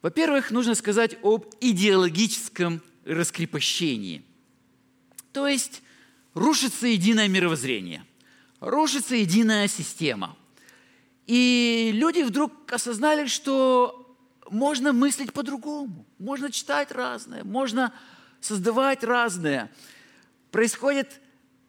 Во-первых, 0.00 0.50
нужно 0.50 0.74
сказать 0.74 1.16
об 1.22 1.46
идеологическом 1.60 2.80
раскрепощении. 3.04 4.24
То 5.32 5.46
есть 5.46 5.82
рушится 6.34 6.86
единое 6.86 7.28
мировоззрение, 7.28 8.04
рушится 8.60 9.14
единая 9.14 9.68
система. 9.68 10.36
И 11.26 11.90
люди 11.94 12.22
вдруг 12.22 12.52
осознали, 12.72 13.26
что 13.26 14.16
можно 14.50 14.92
мыслить 14.92 15.32
по-другому, 15.32 16.04
можно 16.18 16.50
читать 16.50 16.90
разное, 16.90 17.44
можно 17.44 17.92
создавать 18.40 19.04
разное– 19.04 19.70
происходит 20.52 21.20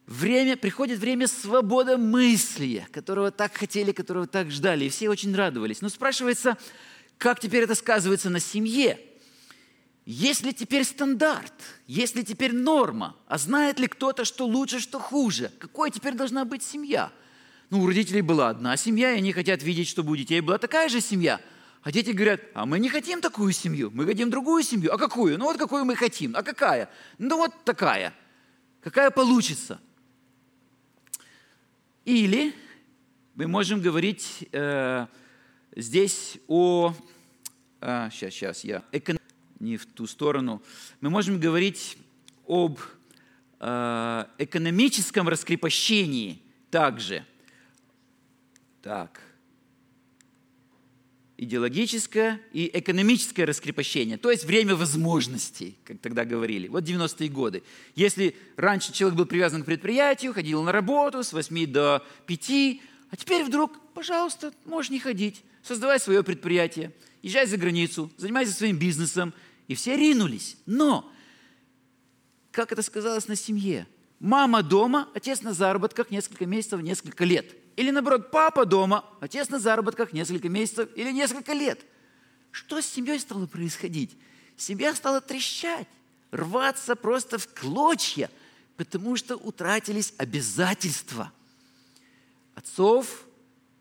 время, 0.06 0.56
приходит 0.56 1.00
время 1.00 1.26
свободомыслия, 1.26 2.86
которого 2.92 3.32
так 3.32 3.56
хотели, 3.56 3.90
которого 3.90 4.26
так 4.28 4.50
ждали, 4.50 4.84
и 4.84 4.88
все 4.90 5.08
очень 5.08 5.34
радовались. 5.34 5.80
Но 5.80 5.88
спрашивается, 5.88 6.56
как 7.18 7.40
теперь 7.40 7.64
это 7.64 7.74
сказывается 7.74 8.30
на 8.30 8.38
семье? 8.38 9.00
Есть 10.04 10.42
ли 10.42 10.52
теперь 10.52 10.84
стандарт? 10.84 11.54
Есть 11.86 12.14
ли 12.14 12.22
теперь 12.22 12.52
норма? 12.52 13.16
А 13.26 13.38
знает 13.38 13.80
ли 13.80 13.88
кто-то, 13.88 14.26
что 14.26 14.46
лучше, 14.46 14.78
что 14.78 15.00
хуже? 15.00 15.50
Какой 15.58 15.90
теперь 15.90 16.12
должна 16.14 16.44
быть 16.44 16.62
семья? 16.62 17.10
Ну, 17.70 17.80
у 17.80 17.86
родителей 17.86 18.20
была 18.20 18.50
одна 18.50 18.76
семья, 18.76 19.12
и 19.12 19.18
они 19.18 19.32
хотят 19.32 19.62
видеть, 19.62 19.88
чтобы 19.88 20.12
у 20.12 20.16
детей 20.16 20.42
была 20.42 20.58
такая 20.58 20.90
же 20.90 21.00
семья. 21.00 21.40
А 21.82 21.90
дети 21.90 22.10
говорят, 22.10 22.42
а 22.52 22.66
мы 22.66 22.78
не 22.78 22.90
хотим 22.90 23.22
такую 23.22 23.52
семью, 23.54 23.90
мы 23.94 24.04
хотим 24.04 24.28
другую 24.28 24.62
семью. 24.62 24.92
А 24.92 24.98
какую? 24.98 25.38
Ну 25.38 25.46
вот 25.46 25.56
какую 25.56 25.86
мы 25.86 25.96
хотим. 25.96 26.36
А 26.36 26.42
какая? 26.42 26.90
Ну 27.16 27.38
вот 27.38 27.52
такая– 27.64 28.12
какая 28.84 29.10
получится. 29.10 29.80
Или 32.04 32.54
мы 33.34 33.48
можем 33.48 33.80
говорить 33.80 34.46
э, 34.52 35.06
здесь 35.74 36.36
о... 36.48 36.94
А, 37.80 38.10
сейчас, 38.10 38.34
сейчас, 38.34 38.64
я... 38.64 38.84
Экон... 38.92 39.18
Не 39.58 39.78
в 39.78 39.86
ту 39.86 40.06
сторону. 40.06 40.62
Мы 41.00 41.08
можем 41.08 41.40
говорить 41.40 41.96
об 42.46 42.78
э, 43.58 44.24
экономическом 44.36 45.28
раскрепощении 45.28 46.42
также. 46.70 47.24
Так 48.82 49.22
идеологическое 51.36 52.40
и 52.52 52.70
экономическое 52.72 53.44
раскрепощение, 53.44 54.18
то 54.18 54.30
есть 54.30 54.44
время 54.44 54.76
возможностей, 54.76 55.76
как 55.84 55.98
тогда 56.00 56.24
говорили. 56.24 56.68
Вот 56.68 56.84
90-е 56.84 57.28
годы. 57.28 57.62
Если 57.96 58.36
раньше 58.56 58.92
человек 58.92 59.18
был 59.18 59.26
привязан 59.26 59.62
к 59.62 59.66
предприятию, 59.66 60.32
ходил 60.32 60.62
на 60.62 60.72
работу 60.72 61.24
с 61.24 61.32
8 61.32 61.66
до 61.66 62.04
5, 62.26 62.80
а 63.10 63.16
теперь 63.16 63.44
вдруг, 63.44 63.72
пожалуйста, 63.94 64.52
можешь 64.64 64.90
не 64.90 65.00
ходить, 65.00 65.42
создавай 65.62 65.98
свое 65.98 66.22
предприятие, 66.22 66.92
езжай 67.22 67.46
за 67.46 67.56
границу, 67.56 68.10
занимайся 68.16 68.52
своим 68.52 68.78
бизнесом. 68.78 69.32
И 69.66 69.74
все 69.74 69.96
ринулись. 69.96 70.58
Но, 70.66 71.10
как 72.52 72.70
это 72.70 72.82
сказалось 72.82 73.28
на 73.28 73.34
семье? 73.34 73.86
Мама 74.20 74.62
дома, 74.62 75.08
отец 75.14 75.40
на 75.40 75.54
заработках 75.54 76.10
несколько 76.10 76.44
месяцев, 76.44 76.82
несколько 76.82 77.24
лет– 77.24 77.46
или 77.76 77.90
наоборот, 77.90 78.30
папа 78.30 78.64
дома, 78.64 79.04
отец 79.20 79.48
на 79.48 79.58
заработках 79.58 80.12
несколько 80.12 80.48
месяцев 80.48 80.88
или 80.94 81.10
несколько 81.10 81.52
лет. 81.52 81.84
Что 82.50 82.80
с 82.80 82.86
семьей 82.86 83.18
стало 83.18 83.46
происходить? 83.46 84.16
Семья 84.56 84.94
стала 84.94 85.20
трещать, 85.20 85.88
рваться 86.30 86.94
просто 86.94 87.38
в 87.38 87.48
клочья, 87.48 88.30
потому 88.76 89.16
что 89.16 89.36
утратились 89.36 90.14
обязательства. 90.18 91.32
Отцов, 92.54 93.26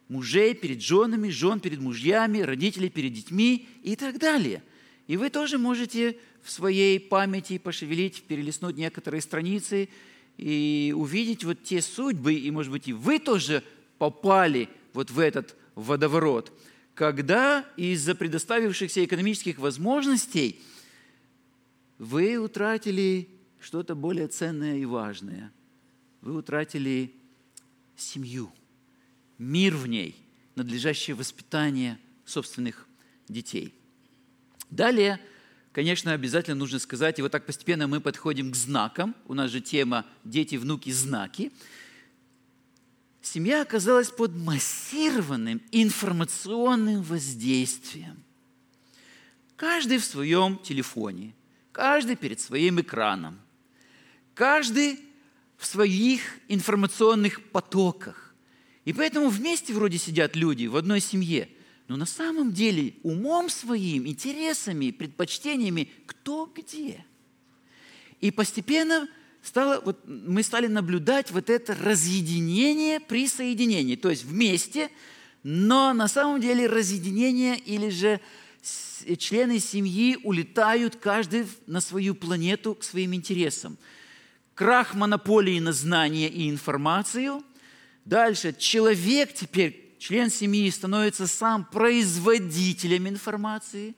мужей 0.08 0.56
перед 0.56 0.82
женами, 0.82 1.30
жен 1.30 1.60
перед 1.60 1.80
мужьями, 1.80 2.40
родителей 2.40 2.90
перед 2.90 3.14
детьми 3.14 3.68
и 3.84 3.96
так 3.96 4.18
далее. 4.18 4.64
И 5.06 5.18
вы 5.18 5.30
тоже 5.30 5.60
можете 5.60 6.18
в 6.42 6.50
своей 6.50 7.00
памяти 7.00 7.60
пошевелить, 7.60 8.24
перелистнуть 8.24 8.76
некоторые 8.76 9.22
страницы 9.22 9.90
и 10.38 10.94
увидеть 10.96 11.44
вот 11.44 11.64
те 11.64 11.82
судьбы, 11.82 12.34
и, 12.34 12.50
может 12.50 12.72
быть, 12.72 12.88
и 12.88 12.94
вы 12.94 13.20
тоже 13.20 13.64
попали 14.04 14.68
вот 14.92 15.12
в 15.12 15.18
этот 15.18 15.56
водоворот, 15.76 16.52
когда 16.94 17.66
из-за 17.78 18.16
предоставившихся 18.16 19.06
экономических 19.06 19.60
возможностей 19.60 20.62
вы 22.00 22.36
утратили 22.36 23.30
что-то 23.62 23.96
более 23.96 24.28
ценное 24.28 24.76
и 24.76 24.84
важное. 24.84 25.54
Вы 26.20 26.36
утратили 26.36 27.14
семью, 27.96 28.52
мир 29.38 29.74
в 29.74 29.88
ней, 29.88 30.18
надлежащее 30.56 31.16
воспитание 31.16 31.98
собственных 32.26 32.86
детей. 33.30 33.74
Далее, 34.70 35.18
конечно, 35.72 36.12
обязательно 36.12 36.58
нужно 36.58 36.80
сказать, 36.80 37.20
и 37.20 37.22
вот 37.22 37.32
так 37.32 37.46
постепенно 37.46 37.88
мы 37.88 38.02
подходим 38.02 38.52
к 38.52 38.56
знакам. 38.58 39.16
У 39.28 39.34
нас 39.34 39.50
же 39.50 39.62
тема 39.62 40.06
«Дети, 40.26 40.58
внуки, 40.58 40.90
знаки». 40.90 41.54
Семья 43.24 43.62
оказалась 43.62 44.12
под 44.12 44.36
массированным 44.36 45.62
информационным 45.72 47.02
воздействием. 47.02 48.22
Каждый 49.56 50.00
в 50.00 50.04
своем 50.04 50.58
телефоне, 50.58 51.34
каждый 51.72 52.18
перед 52.18 52.42
своим 52.42 52.82
экраном, 52.82 53.40
каждый 54.36 55.00
в 55.58 55.66
своих 55.66 56.38
информационных 56.50 57.42
потоках. 57.52 58.36
И 58.84 58.92
поэтому 58.92 59.30
вместе 59.30 59.74
вроде 59.74 59.98
сидят 59.98 60.36
люди 60.36 60.66
в 60.66 60.76
одной 60.76 61.00
семье, 61.00 61.48
но 61.88 61.96
на 61.96 62.06
самом 62.06 62.52
деле 62.52 62.96
умом 63.04 63.50
своим, 63.50 64.06
интересами, 64.06 64.92
предпочтениями 64.92 65.90
кто 66.08 66.52
где. 66.54 67.06
И 68.20 68.32
постепенно 68.32 69.08
стало, 69.44 69.82
вот 69.86 70.00
мы 70.08 70.42
стали 70.42 70.68
наблюдать 70.68 71.30
вот 71.32 71.50
это 71.50 71.76
разъединение 71.76 73.00
при 73.00 73.28
соединении, 73.28 73.96
то 73.96 74.10
есть 74.10 74.24
вместе, 74.24 74.90
но 75.44 75.94
на 75.94 76.08
самом 76.08 76.42
деле 76.42 76.66
разъединение 76.68 77.60
или 77.60 77.90
же 77.90 78.20
члены 79.18 79.60
семьи 79.60 80.18
улетают 80.24 80.96
каждый 80.96 81.46
на 81.68 81.82
свою 81.82 82.16
планету 82.16 82.74
к 82.74 82.84
своим 82.84 83.14
интересам– 83.14 83.78
крах 84.56 84.94
монополии 84.94 85.60
на 85.60 85.72
знание 85.72 86.30
и 86.30 86.50
информацию. 86.50 87.44
Дальше 88.06 88.54
человек 88.54 89.34
теперь, 89.34 89.96
член 90.00 90.30
семьи, 90.30 90.70
становится 90.70 91.28
сам 91.28 91.66
производителем 91.66 93.08
информации. 93.08 93.96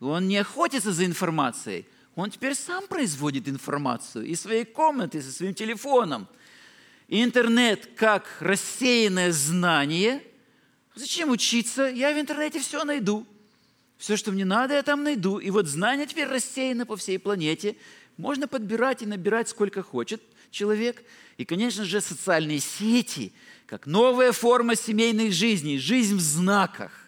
Он 0.00 0.28
не 0.28 0.36
охотится 0.36 0.92
за 0.92 1.04
информацией, 1.04 1.86
он 2.22 2.32
теперь 2.32 2.54
сам 2.54 2.88
производит 2.88 3.48
информацию 3.48 4.26
из 4.26 4.40
своей 4.40 4.64
комнаты, 4.64 5.22
со 5.22 5.30
своим 5.30 5.54
телефоном. 5.54 6.26
Интернет 7.06 7.90
как 7.94 8.26
рассеянное 8.40 9.30
знание. 9.30 10.22
Зачем 10.96 11.30
учиться? 11.30 11.84
Я 11.84 12.12
в 12.12 12.18
интернете 12.18 12.58
все 12.58 12.82
найду. 12.82 13.24
Все, 13.98 14.16
что 14.16 14.32
мне 14.32 14.44
надо, 14.44 14.74
я 14.74 14.82
там 14.82 15.04
найду. 15.04 15.38
И 15.38 15.50
вот 15.50 15.68
знание 15.68 16.06
теперь 16.06 16.26
рассеяно 16.26 16.86
по 16.86 16.96
всей 16.96 17.20
планете. 17.20 17.76
Можно 18.16 18.48
подбирать 18.48 19.02
и 19.02 19.06
набирать 19.06 19.48
сколько 19.48 19.82
хочет 19.84 20.20
человек. 20.50 21.04
И, 21.36 21.44
конечно 21.44 21.84
же, 21.84 22.00
социальные 22.00 22.58
сети, 22.58 23.32
как 23.66 23.86
новая 23.86 24.32
форма 24.32 24.74
семейной 24.74 25.30
жизни, 25.30 25.76
жизнь 25.76 26.16
в 26.16 26.20
знаках. 26.20 27.07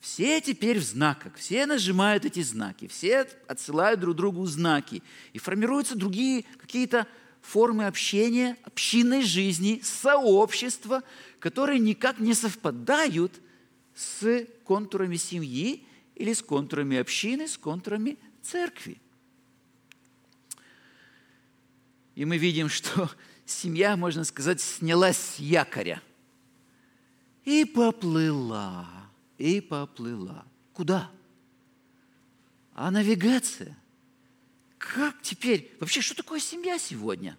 Все 0.00 0.40
теперь 0.40 0.78
в 0.78 0.84
знаках, 0.84 1.34
все 1.36 1.66
нажимают 1.66 2.24
эти 2.24 2.42
знаки, 2.42 2.86
все 2.86 3.28
отсылают 3.46 4.00
друг 4.00 4.16
другу 4.16 4.46
знаки. 4.46 5.02
И 5.32 5.38
формируются 5.38 5.96
другие 5.96 6.44
какие-то 6.58 7.06
формы 7.42 7.86
общения, 7.86 8.56
общинной 8.64 9.22
жизни, 9.22 9.80
сообщества, 9.82 11.02
которые 11.40 11.80
никак 11.80 12.20
не 12.20 12.34
совпадают 12.34 13.40
с 13.94 14.46
контурами 14.64 15.16
семьи 15.16 15.84
или 16.14 16.32
с 16.32 16.42
контурами 16.42 16.98
общины, 16.98 17.48
с 17.48 17.58
контурами 17.58 18.18
церкви. 18.42 19.00
И 22.14 22.24
мы 22.24 22.36
видим, 22.36 22.68
что 22.68 23.10
семья, 23.46 23.96
можно 23.96 24.24
сказать, 24.24 24.60
снялась 24.60 25.16
с 25.16 25.38
якоря. 25.38 26.02
И 27.44 27.64
поплыла, 27.64 29.07
и 29.38 29.60
поплыла. 29.60 30.44
Куда? 30.72 31.10
А 32.74 32.90
навигация? 32.90 33.76
Как 34.76 35.20
теперь? 35.22 35.72
Вообще, 35.80 36.00
что 36.00 36.14
такое 36.14 36.40
семья 36.40 36.78
сегодня? 36.78 37.36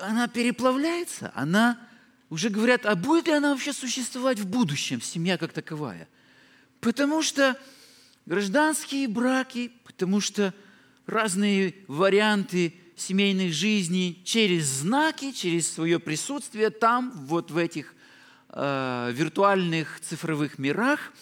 Она 0.00 0.28
переплавляется, 0.28 1.30
она, 1.34 1.78
уже 2.30 2.48
говорят, 2.48 2.86
а 2.86 2.96
будет 2.96 3.26
ли 3.26 3.32
она 3.32 3.50
вообще 3.50 3.72
существовать 3.72 4.38
в 4.38 4.48
будущем, 4.48 5.02
семья 5.02 5.36
как 5.36 5.52
таковая? 5.52 6.08
Потому 6.80 7.22
что 7.22 7.60
гражданские 8.24 9.08
браки, 9.08 9.72
потому 9.84 10.20
что 10.20 10.54
разные 11.04 11.74
варианты 11.86 12.74
семейной 12.96 13.50
жизни 13.50 14.22
через 14.24 14.66
знаки, 14.66 15.32
через 15.32 15.70
свое 15.70 15.98
присутствие 15.98 16.70
там, 16.70 17.10
вот 17.10 17.50
в 17.50 17.58
этих 17.58 17.94
э, 18.52 19.10
виртуальных 19.12 20.00
цифровых 20.00 20.58
мирах. 20.58 21.12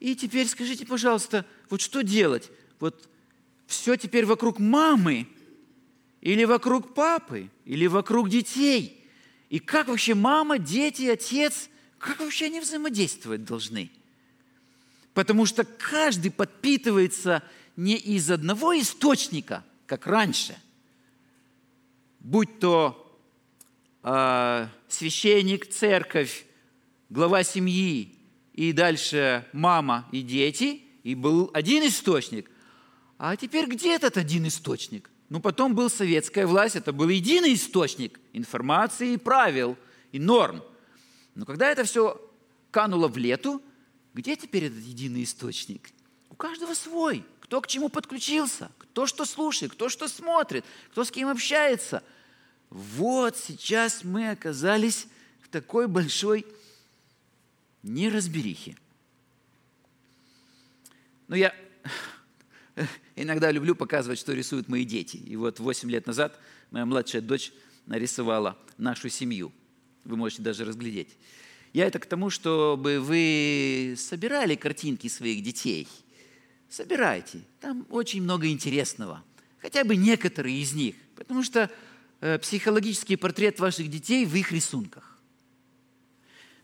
И 0.00 0.14
теперь 0.14 0.46
скажите, 0.46 0.86
пожалуйста, 0.86 1.44
вот 1.70 1.80
что 1.80 2.02
делать? 2.02 2.50
Вот 2.80 3.08
все 3.66 3.96
теперь 3.96 4.26
вокруг 4.26 4.58
мамы, 4.58 5.26
или 6.20 6.44
вокруг 6.44 6.94
папы, 6.94 7.50
или 7.64 7.86
вокруг 7.86 8.28
детей. 8.28 9.04
И 9.48 9.58
как 9.58 9.88
вообще 9.88 10.14
мама, 10.14 10.58
дети, 10.58 11.04
отец, 11.04 11.68
как 11.98 12.20
вообще 12.20 12.46
они 12.46 12.60
взаимодействовать 12.60 13.44
должны? 13.44 13.90
Потому 15.14 15.46
что 15.46 15.64
каждый 15.64 16.30
подпитывается 16.30 17.42
не 17.76 17.96
из 17.96 18.30
одного 18.30 18.78
источника, 18.78 19.64
как 19.86 20.06
раньше, 20.06 20.56
будь 22.20 22.58
то 22.58 23.05
священник, 24.88 25.68
церковь, 25.68 26.46
глава 27.10 27.42
семьи 27.42 28.16
и 28.52 28.72
дальше 28.72 29.44
мама 29.52 30.08
и 30.12 30.22
дети, 30.22 30.82
и 31.02 31.14
был 31.14 31.50
один 31.52 31.86
источник. 31.86 32.50
А 33.18 33.36
теперь 33.36 33.66
где 33.66 33.94
этот 33.94 34.16
один 34.16 34.46
источник? 34.46 35.10
Ну, 35.28 35.40
потом 35.40 35.74
был 35.74 35.90
советская 35.90 36.46
власть, 36.46 36.76
это 36.76 36.92
был 36.92 37.08
единый 37.08 37.54
источник 37.54 38.20
информации 38.32 39.14
и 39.14 39.16
правил, 39.16 39.76
и 40.12 40.20
норм. 40.20 40.62
Но 41.34 41.44
когда 41.44 41.68
это 41.68 41.82
все 41.82 42.20
кануло 42.70 43.08
в 43.08 43.16
лету, 43.16 43.60
где 44.14 44.36
теперь 44.36 44.66
этот 44.66 44.82
единый 44.84 45.24
источник? 45.24 45.90
У 46.30 46.34
каждого 46.36 46.74
свой– 46.74 47.24
кто 47.46 47.60
к 47.60 47.68
чему 47.68 47.88
подключился, 47.88 48.72
кто 48.76 49.06
что 49.06 49.24
слушает, 49.24 49.70
кто 49.70 49.88
что 49.88 50.08
смотрит, 50.08 50.64
кто 50.90 51.04
с 51.04 51.12
кем 51.12 51.28
общается. 51.28 52.02
Вот 52.76 53.36
сейчас 53.36 54.04
мы 54.04 54.30
оказались 54.30 55.06
в 55.40 55.48
такой 55.48 55.88
большой 55.88 56.46
неразберихе. 57.82 58.76
Но 61.28 61.36
я 61.36 61.54
иногда 63.16 63.50
люблю 63.50 63.74
показывать, 63.74 64.18
что 64.18 64.32
рисуют 64.32 64.68
мои 64.68 64.84
дети. 64.84 65.16
И 65.16 65.36
вот 65.36 65.58
8 65.58 65.90
лет 65.90 66.06
назад 66.06 66.38
моя 66.70 66.84
младшая 66.84 67.22
дочь 67.22 67.52
нарисовала 67.86 68.58
нашу 68.76 69.08
семью. 69.08 69.52
Вы 70.04 70.16
можете 70.16 70.42
даже 70.42 70.64
разглядеть. 70.64 71.16
Я 71.72 71.86
это 71.86 71.98
к 71.98 72.06
тому, 72.06 72.30
чтобы 72.30 73.00
вы 73.00 73.94
собирали 73.96 74.54
картинки 74.54 75.08
своих 75.08 75.42
детей– 75.42 75.88
собирайте. 76.68 77.40
Там 77.60 77.86
очень 77.90 78.22
много 78.22 78.48
интересного. 78.48 79.24
Хотя 79.58 79.84
бы 79.84 79.96
некоторые 79.96 80.60
из 80.60 80.72
них. 80.72 80.94
Потому 81.14 81.42
что 81.42 81.70
психологический 82.20 83.16
портрет 83.16 83.60
ваших 83.60 83.88
детей 83.88 84.24
в 84.24 84.34
их 84.34 84.52
рисунках. 84.52 85.18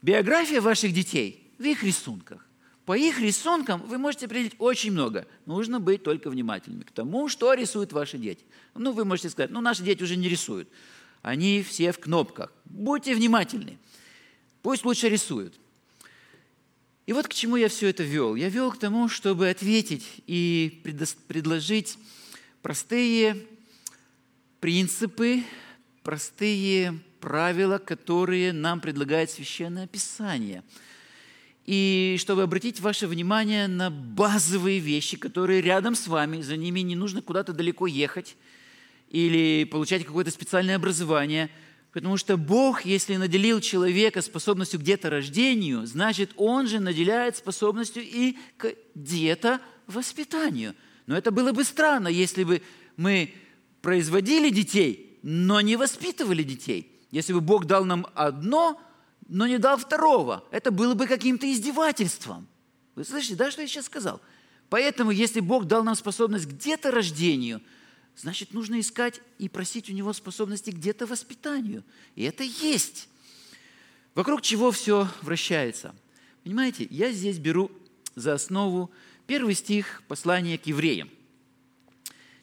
Биография 0.00 0.60
ваших 0.60 0.92
детей 0.92 1.52
в 1.58 1.62
их 1.62 1.82
рисунках. 1.82 2.46
По 2.84 2.96
их 2.96 3.20
рисункам 3.20 3.80
вы 3.82 3.98
можете 3.98 4.26
определить 4.26 4.54
очень 4.58 4.90
много. 4.90 5.26
Нужно 5.46 5.78
быть 5.78 6.02
только 6.02 6.30
внимательными 6.30 6.82
к 6.82 6.90
тому, 6.90 7.28
что 7.28 7.54
рисуют 7.54 7.92
ваши 7.92 8.18
дети. 8.18 8.44
Ну, 8.74 8.92
вы 8.92 9.04
можете 9.04 9.30
сказать, 9.30 9.50
ну, 9.50 9.60
наши 9.60 9.82
дети 9.84 10.02
уже 10.02 10.16
не 10.16 10.28
рисуют. 10.28 10.68
Они 11.22 11.62
все 11.62 11.92
в 11.92 12.00
кнопках. 12.00 12.52
Будьте 12.64 13.14
внимательны. 13.14 13.78
Пусть 14.62 14.84
лучше 14.84 15.08
рисуют. 15.08 15.54
И 17.06 17.12
вот 17.12 17.28
к 17.28 17.34
чему 17.34 17.56
я 17.56 17.68
все 17.68 17.88
это 17.88 18.02
вел. 18.02 18.34
Я 18.34 18.48
вел 18.48 18.72
к 18.72 18.78
тому, 18.78 19.08
чтобы 19.08 19.48
ответить 19.48 20.04
и 20.26 20.82
предложить 21.28 21.98
простые 22.62 23.36
принципы, 24.62 25.42
простые 26.04 27.00
правила, 27.18 27.78
которые 27.78 28.52
нам 28.52 28.80
предлагает 28.80 29.28
Священное 29.28 29.88
Писание. 29.88 30.62
и 31.66 32.16
чтобы 32.20 32.44
обратить 32.44 32.78
ваше 32.78 33.08
внимание 33.08 33.66
на 33.66 33.90
базовые 33.90 34.78
вещи, 34.78 35.16
которые 35.16 35.62
рядом 35.62 35.96
с 35.96 36.06
вами, 36.06 36.42
за 36.42 36.56
ними 36.56 36.78
не 36.78 36.94
нужно 36.94 37.22
куда-то 37.22 37.52
далеко 37.52 37.88
ехать 37.88 38.36
или 39.10 39.64
получать 39.64 40.04
какое-то 40.04 40.30
специальное 40.30 40.76
образование, 40.76 41.50
потому 41.92 42.16
что 42.16 42.36
Бог, 42.36 42.84
если 42.84 43.16
наделил 43.16 43.60
человека 43.60 44.22
способностью 44.22 44.78
к 44.78 44.84
деторождению, 44.84 45.86
значит, 45.86 46.30
Он 46.36 46.68
же 46.68 46.78
наделяет 46.78 47.36
способностью 47.36 48.04
и 48.04 48.36
к 48.56 48.74
детовоспитанию. 48.94 50.76
Но 51.06 51.16
это 51.16 51.32
было 51.32 51.50
бы 51.50 51.64
странно, 51.64 52.06
если 52.06 52.44
бы 52.44 52.62
мы 52.96 53.34
производили 53.82 54.48
детей, 54.48 55.18
но 55.22 55.60
не 55.60 55.76
воспитывали 55.76 56.42
детей. 56.42 56.90
Если 57.10 57.34
бы 57.34 57.42
Бог 57.42 57.66
дал 57.66 57.84
нам 57.84 58.06
одно– 58.14 58.80
но 59.28 59.46
не 59.46 59.58
дал 59.58 59.78
второго. 59.78 60.44
Это 60.50 60.70
было 60.70 60.94
бы 60.94 61.06
каким-то 61.06 61.50
издевательством. 61.50 62.46
Вы 62.94 63.04
слышите, 63.04 63.34
да, 63.34 63.50
что 63.50 63.62
я 63.62 63.68
сейчас 63.68 63.86
сказал? 63.86 64.20
Поэтому, 64.68 65.10
если 65.10 65.40
Бог 65.40 65.64
дал 65.64 65.82
нам 65.82 65.94
способность 65.94 66.46
где-то 66.46 66.90
рождению, 66.90 67.62
значит, 68.16 68.52
нужно 68.52 68.78
искать 68.78 69.22
и 69.38 69.48
просить 69.48 69.88
у 69.88 69.94
Него 69.94 70.12
способности 70.12 70.70
где-то 70.70 71.06
воспитанию. 71.06 71.82
И 72.14 72.24
это 72.24 72.44
есть. 72.44 73.08
Вокруг 74.14 74.42
чего 74.42 74.70
все 74.70 75.08
вращается. 75.22 75.94
Понимаете, 76.44 76.86
я 76.90 77.10
здесь 77.10 77.38
беру 77.38 77.70
за 78.14 78.34
основу 78.34 78.90
первый 79.26 79.54
стих 79.54 80.02
послания 80.08 80.58
к 80.58 80.66
евреям. 80.66 81.08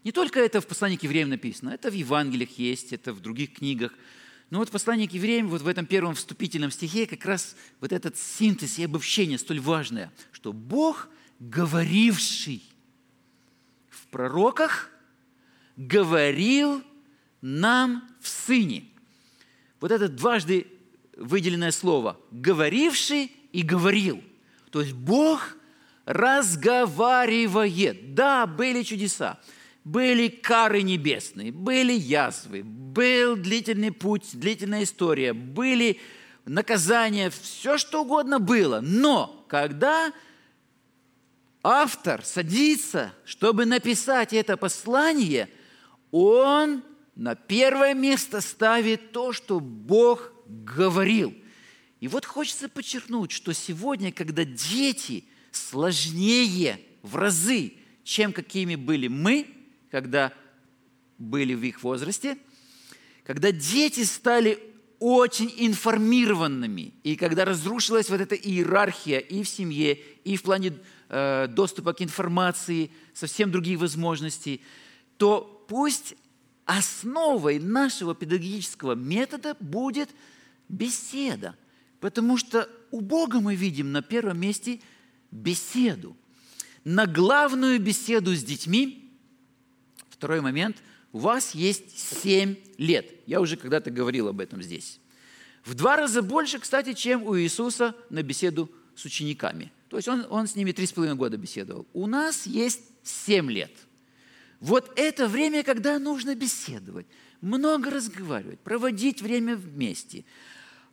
Не 0.03 0.11
только 0.11 0.39
это 0.39 0.61
в 0.61 0.67
послании 0.67 0.97
к 0.97 1.03
евреям 1.03 1.29
написано, 1.29 1.71
это 1.71 1.91
в 1.91 1.93
Евангелиях 1.93 2.57
есть, 2.57 2.93
это 2.93 3.13
в 3.13 3.21
других 3.21 3.53
книгах– 3.53 3.93
но 4.49 4.59
вот 4.59 4.71
послание 4.71 5.07
к 5.07 5.13
евреям, 5.13 5.47
вот 5.47 5.61
в 5.61 5.67
этом 5.67 5.85
первом 5.85 6.15
вступительном 6.15 6.71
стихе 6.71 7.05
как 7.05 7.23
раз 7.25 7.55
вот 7.79 7.91
этот 7.91 8.17
синтез 8.17 8.79
и 8.79 8.83
обобщение 8.83 9.37
столь 9.37 9.59
важное, 9.59 10.11
что 10.31 10.53
Бог, 10.53 11.07
говоривший 11.39 12.63
в 13.89 14.07
пророках, 14.07 14.89
говорил 15.77 16.83
нам 17.41 18.09
в 18.19 18.27
Сыне. 18.27 18.85
Вот 19.79 19.91
это 19.91 20.09
дважды 20.09 20.65
выделенное 21.15 21.71
слово 21.71 22.19
«говоривший» 22.31 23.31
и 23.51 23.61
«говорил». 23.61 24.23
То 24.71 24.81
есть 24.81 24.93
Бог 24.93 25.55
разговаривает. 26.05 28.15
Да, 28.15 28.47
были 28.47 28.81
чудеса 28.81 29.39
были 29.83 30.27
кары 30.27 30.81
небесные, 30.81 31.51
были 31.51 31.93
язвы, 31.93 32.63
был 32.63 33.35
длительный 33.35 33.91
путь, 33.91 34.29
длительная 34.33 34.83
история, 34.83 35.33
были 35.33 35.99
наказания, 36.45 37.29
все 37.29 37.77
что 37.77 38.01
угодно 38.01 38.39
было. 38.39 38.81
Но 38.81 39.45
когда 39.47 40.11
автор 41.63 42.25
садится, 42.25 43.13
чтобы 43.25 43.65
написать 43.65 44.33
это 44.33 44.57
послание, 44.57 45.49
он 46.11 46.83
на 47.15 47.35
первое 47.35 47.93
место 47.93 48.41
ставит 48.41 49.11
то, 49.11 49.33
что 49.33 49.59
Бог 49.59 50.33
говорил. 50.47 51.33
И 51.99 52.07
вот 52.07 52.25
хочется 52.25 52.69
подчеркнуть, 52.69 53.31
что 53.31 53.53
сегодня, 53.53 54.11
когда 54.11 54.45
дети 54.45 55.25
сложнее 55.51 56.79
в 57.01 57.15
разы, 57.15 57.73
чем 58.03 58.33
какими 58.33 58.75
были 58.75 59.07
мы– 59.07 59.47
когда 59.91 60.33
были 61.17 61.53
в 61.53 61.63
их 61.63 61.83
возрасте, 61.83 62.37
когда 63.23 63.51
дети 63.51 64.03
стали 64.03 64.59
очень 64.99 65.53
информированными, 65.57 66.93
и 67.03 67.15
когда 67.15 67.45
разрушилась 67.45 68.09
вот 68.09 68.19
эта 68.19 68.35
иерархия 68.35 69.19
и 69.19 69.43
в 69.43 69.49
семье, 69.49 69.93
и 70.23 70.35
в 70.35 70.43
плане 70.43 70.73
э, 71.07 71.47
доступа 71.47 71.93
к 71.93 72.01
информации, 72.01 72.91
совсем 73.13 73.51
других 73.51 73.79
возможностей, 73.79 74.61
то 75.17 75.65
пусть 75.69 76.15
основой 76.65 77.59
нашего 77.59 78.13
педагогического 78.13 78.93
метода 78.93 79.55
будет 79.59 80.09
беседа. 80.67 81.55
Потому 81.99 82.37
что 82.37 82.69
у 82.91 83.01
Бога 83.01 83.39
мы 83.39 83.55
видим 83.55 83.91
на 83.91 84.01
первом 84.01 84.39
месте 84.39 84.81
беседу. 85.31 86.15
На 86.83 87.05
главную 87.05 87.79
беседу 87.79 88.35
с 88.35 88.43
детьми 88.43 89.08
Второй 90.19 90.41
момент. 90.41 90.75
У 91.13 91.19
вас 91.19 91.55
есть 91.55 91.97
7 91.97 92.57
лет. 92.77 93.09
Я 93.25 93.39
уже 93.39 93.55
когда-то 93.55 93.89
говорил 93.89 94.27
об 94.27 94.41
этом 94.41 94.61
здесь. 94.61 94.99
В 95.63 95.75
два 95.75 95.95
раза 95.95 96.21
больше, 96.21 96.59
кстати, 96.59 96.91
чем 96.91 97.23
у 97.23 97.39
Иисуса 97.39 97.95
на 98.09 98.21
беседу 98.21 98.69
с 98.97 99.05
учениками. 99.05 99.71
То 99.87 99.95
есть 99.95 100.09
он, 100.09 100.27
он 100.29 100.45
с 100.45 100.57
ними 100.57 100.73
три 100.73 100.87
с 100.87 100.91
половиной 100.91 101.15
года 101.15 101.37
беседовал. 101.37 101.87
У 101.93 102.05
нас 102.05 102.45
есть 102.45 102.81
7 103.03 103.49
лет. 103.49 103.71
Вот 104.59 104.91
это 104.97 105.29
время, 105.29 105.63
когда 105.63 105.97
нужно 105.99 106.35
беседовать, 106.35 107.07
много 107.39 107.89
разговаривать, 107.89 108.59
проводить 108.59 109.21
время 109.21 109.55
вместе, 109.55 110.25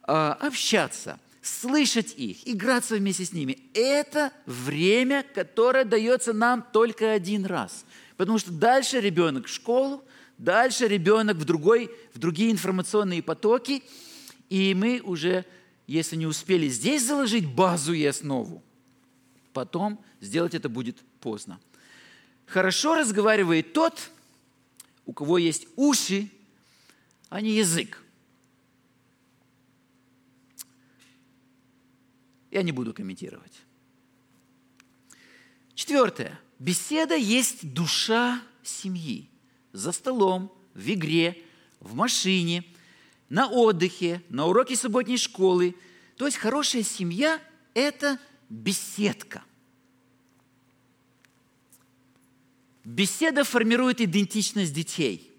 а, 0.03 0.35
общаться, 0.35 1.19
слышать 1.43 2.15
их, 2.17 2.47
играться 2.47 2.95
вместе 2.95 3.25
с 3.25 3.33
ними. 3.33 3.59
Это 3.75 4.31
время, 4.47 5.27
которое 5.35 5.85
дается 5.85 6.33
нам 6.33 6.65
только 6.73 7.11
один 7.11 7.45
раз– 7.45 7.85
Потому 8.17 8.39
что 8.39 8.51
дальше 8.51 9.01
ребенок 9.01 9.47
в 9.47 9.51
школу, 9.51 10.03
дальше 10.39 10.89
ребенок 10.89 11.37
в, 11.37 11.45
другой, 11.45 11.91
в 12.15 12.19
другие 12.19 12.51
информационные 12.51 13.23
потоки, 13.23 13.83
и 14.49 14.75
мы 14.75 15.01
уже, 15.03 15.45
если 15.87 16.17
не 16.17 16.27
успели 16.27 16.69
здесь 16.69 17.05
заложить 17.05 17.47
базу 17.47 17.93
и 17.93 18.05
основу, 18.05 18.63
потом 19.53 20.03
сделать 20.21 20.55
это 20.55 20.69
будет 20.69 20.99
поздно. 21.21 21.61
Хорошо 22.47 22.95
разговаривает 22.95 23.73
тот, 23.73 24.11
у 25.05 25.13
кого 25.13 25.39
есть 25.39 25.67
уши, 25.77 26.31
а 27.29 27.41
не 27.41 27.51
язык. 27.51 28.03
Я 32.51 32.63
не 32.63 32.73
буду 32.73 32.95
комментировать. 32.95 33.61
Четвертое. 35.75 36.41
Беседа 36.59 37.15
есть 37.15 37.73
душа 37.73 38.43
семьи. 38.63 39.29
За 39.73 39.93
столом, 39.93 40.53
в 40.75 40.91
игре, 40.91 41.43
в 41.81 41.95
машине, 41.95 42.65
на 43.29 43.49
отдыхе, 43.49 44.23
на 44.31 44.47
уроке 44.47 44.75
субботней 44.75 45.19
школы. 45.19 45.75
То 46.17 46.27
есть 46.27 46.39
хорошая 46.39 46.83
семья– 46.83 47.41
это 47.75 48.19
беседка. 48.49 49.45
Беседа 52.85 53.45
формирует 53.45 54.01
идентичность 54.01 54.73
детей, 54.73 55.31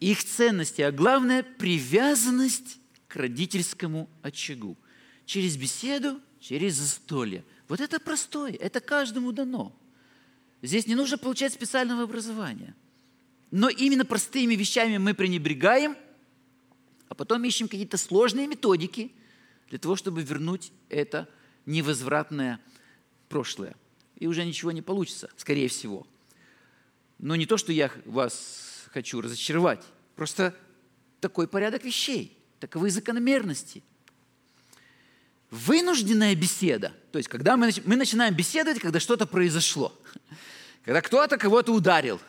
их 0.00 0.24
ценности, 0.24 0.80
а 0.80 0.90
главное– 0.90 1.42
привязанность 1.58 2.78
к 3.06 3.16
родительскому 3.16 4.08
очагу. 4.22 4.76
Через 5.26 5.56
беседу, 5.56 6.20
через 6.40 6.76
застолье. 6.76 7.44
Вот 7.68 7.80
это 7.80 8.00
простое, 8.00 8.54
это 8.54 8.80
каждому 8.80 9.30
дано– 9.30 9.76
Здесь 10.62 10.86
не 10.86 10.94
нужно 10.94 11.18
получать 11.18 11.52
специального 11.52 12.04
образования. 12.04 12.74
Но 13.50 13.68
именно 13.68 14.04
простыми 14.04 14.54
вещами 14.54 14.96
мы 14.96 15.12
пренебрегаем, 15.12 15.96
а 17.08 17.14
потом 17.14 17.44
ищем 17.44 17.68
какие-то 17.68 17.98
сложные 17.98 18.46
методики 18.46 19.12
для 19.68 19.78
того, 19.78 19.96
чтобы 19.96 20.22
вернуть 20.22 20.72
это 20.88 21.28
невозвратное 21.66 22.60
прошлое. 23.28 23.74
И 24.18 24.26
уже 24.26 24.44
ничего 24.44 24.70
не 24.70 24.82
получится, 24.82 25.28
скорее 25.36 25.68
всего. 25.68 26.06
Но 27.18 27.36
не 27.36 27.44
то, 27.44 27.56
что 27.56 27.72
я 27.72 27.90
вас 28.04 28.86
хочу 28.92 29.20
разочаровать, 29.20 29.84
просто 30.16 30.54
такой 31.20 31.48
порядок 31.48 31.84
вещей, 31.84 32.36
таковы 32.60 32.90
закономерности. 32.90 33.82
Вынужденная 35.50 36.34
беседа, 36.34 36.92
то 37.12 37.18
есть 37.18 37.28
когда 37.28 37.56
мы, 37.56 37.70
мы 37.84 37.96
начинаем 37.96 38.34
беседовать, 38.34 38.80
когда 38.80 38.98
что-то 38.98 39.26
произошло– 39.26 39.92
когда 40.84 41.00
кто-то 41.00 41.38
кого-то 41.38 41.72
ударил, 41.72 42.20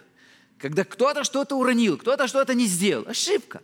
когда 0.57 0.83
кто-то 0.83 1.23
что-то 1.23 1.55
уронил, 1.55 1.97
кто-то 1.97 2.27
что-то 2.27 2.53
не 2.53 2.67
сделал. 2.67 3.07
Ошибка. 3.07 3.61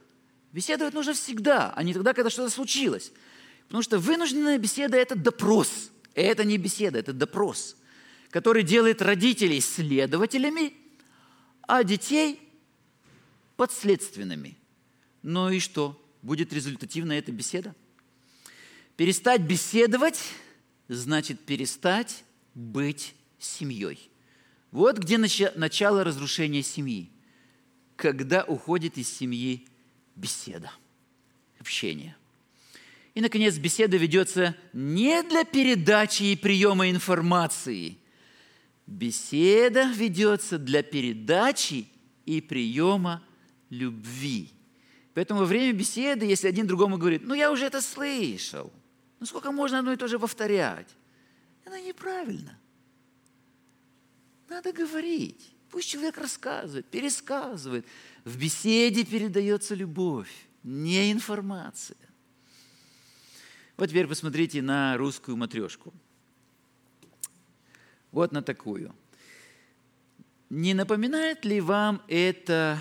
Беседовать 0.52 0.94
нужно 0.94 1.14
всегда, 1.14 1.72
а 1.76 1.84
не 1.84 1.94
тогда, 1.94 2.14
когда 2.14 2.30
что-то 2.30 2.50
случилось. 2.50 3.12
Потому 3.68 3.84
что 3.84 4.00
вынужденная 4.00 4.58
беседа– 4.58 4.98
это 4.98 5.16
допрос. 5.16 5.92
Это 6.16 6.44
не 6.44 6.58
беседа, 6.58 6.98
это 6.98 7.14
допрос, 7.14 7.78
который 8.32 8.64
делает 8.64 9.02
родителей 9.02 9.62
следователями, 9.62 10.74
а 11.62 11.84
детей– 11.84 12.42
подследственными. 13.58 14.58
Ну 15.22 15.52
и 15.52 15.60
что? 15.60 16.04
Будет 16.24 16.52
результативна 16.52 17.14
эта 17.14 17.32
беседа? 17.32 17.76
Перестать 18.98 19.42
беседовать– 19.42 20.20
значит 20.90 21.40
перестать 21.40 22.26
быть 22.54 23.16
семьей. 23.38 24.10
Вот 24.72 24.98
где 24.98 25.18
начало 25.18 26.04
разрушения 26.04 26.62
семьи. 26.62 27.10
Когда 27.96 28.44
уходит 28.44 28.98
из 28.98 29.10
семьи 29.12 29.68
беседа, 30.16 30.72
общение. 31.60 32.16
И, 33.14 33.22
наконец, 33.22 33.58
беседа 33.58 33.98
ведется 33.98 34.56
не 34.74 35.24
для 35.24 35.44
передачи 35.44 36.24
и 36.24 36.36
приема 36.36 36.90
информации. 36.90 37.98
Беседа 38.86 39.92
ведется 39.92 40.58
для 40.58 40.84
передачи 40.84 41.88
и 42.26 42.42
приема 42.42 43.24
любви. 43.70 44.52
Поэтому 45.14 45.42
во 45.42 45.46
время 45.46 45.74
беседы, 45.74 46.26
если 46.26 46.48
один 46.48 46.68
другому 46.68 46.98
говорит, 46.98 47.24
ну 47.26 47.34
я 47.34 47.52
уже 47.52 47.66
это 47.66 47.82
слышал, 47.82 48.72
ну 49.20 49.26
сколько 49.26 49.52
можно 49.52 49.80
одно 49.80 49.94
и 49.94 49.98
то 49.98 50.08
же 50.08 50.20
повторять? 50.20 50.88
Это 51.66 51.80
неправильно. 51.82 52.58
Надо 54.48 54.74
говорить. 54.74 55.56
Пусть 55.70 55.90
человек 55.90 56.18
рассказывает, 56.18 56.88
пересказывает. 56.88 57.86
В 58.26 58.38
беседе 58.38 59.06
передается 59.06 59.76
любовь, 59.76 60.32
не 60.64 61.12
информация. 61.12 61.98
Вот 63.78 63.90
теперь 63.90 64.08
посмотрите 64.08 64.62
на 64.62 64.98
русскую 64.98 65.38
матрешку. 65.38 65.94
Вот 68.12 68.32
на 68.32 68.42
такую. 68.42 68.94
Не 70.50 70.74
напоминает 70.74 71.46
ли 71.46 71.62
вам 71.62 72.02
это 72.08 72.80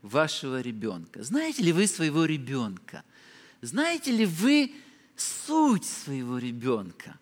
вашего 0.00 0.60
ребенка? 0.62 1.22
Знаете 1.22 1.62
ли 1.62 1.72
вы 1.72 1.86
своего 1.86 2.24
ребенка? 2.24 3.04
Знаете 3.60 4.10
ли 4.10 4.24
вы 4.24 4.74
суть 5.20 5.84
своего 5.84 6.38
ребенка? 6.38 7.18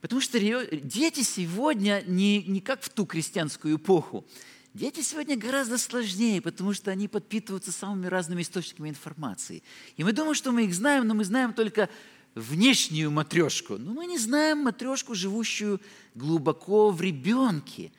Потому 0.00 0.20
что 0.20 0.38
дети 0.38 1.22
сегодня 1.22 2.04
не, 2.06 2.42
не 2.42 2.60
как 2.60 2.82
в 2.82 2.88
ту 2.88 3.04
крестьянскую 3.04 3.76
эпоху. 3.76 4.24
Дети 4.74 5.00
сегодня 5.00 5.36
гораздо 5.36 5.76
сложнее, 5.76 6.40
потому 6.40 6.72
что 6.72 6.90
они 6.90 7.08
подпитываются 7.08 7.72
самыми 7.72 8.06
разными 8.06 8.42
источниками 8.42 8.90
информации. 8.90 9.62
И 9.96 10.04
мы 10.04 10.12
думаем, 10.12 10.34
что 10.34 10.52
мы 10.52 10.64
их 10.64 10.74
знаем, 10.74 11.06
но 11.06 11.14
мы 11.14 11.24
знаем 11.24 11.52
только 11.52 11.88
внешнюю 12.34 13.10
матрешку. 13.10 13.76
Но 13.76 13.92
мы 13.92 14.06
не 14.06 14.18
знаем 14.18 14.58
матрешку, 14.58 15.14
живущую 15.14 15.80
глубоко 16.14 16.90
в 16.90 17.00
ребенке. 17.00 17.90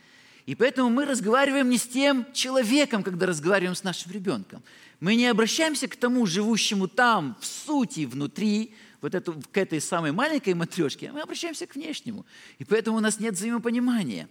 И 0.45 0.55
поэтому 0.55 0.89
мы 0.89 1.05
разговариваем 1.05 1.69
не 1.69 1.77
с 1.77 1.85
тем 1.85 2.25
человеком, 2.33 3.03
когда 3.03 3.25
разговариваем 3.25 3.75
с 3.75 3.83
нашим 3.83 4.11
ребенком. 4.11 4.63
Мы 4.99 5.15
не 5.15 5.27
обращаемся 5.27 5.87
к 5.87 5.95
тому 5.95 6.25
живущему 6.25 6.87
там, 6.87 7.37
в 7.39 7.45
сути, 7.45 8.05
внутри, 8.05 8.73
вот 9.01 9.15
эту, 9.15 9.41
к 9.51 9.57
этой 9.57 9.81
самой 9.81 10.11
маленькой 10.11 10.53
матрешке, 10.53 11.11
мы 11.11 11.21
обращаемся 11.21 11.65
к 11.67 11.75
внешнему. 11.75 12.25
И 12.57 12.65
поэтому 12.65 12.97
у 12.97 12.99
нас 12.99 13.19
нет 13.19 13.35
взаимопонимания. 13.35 14.27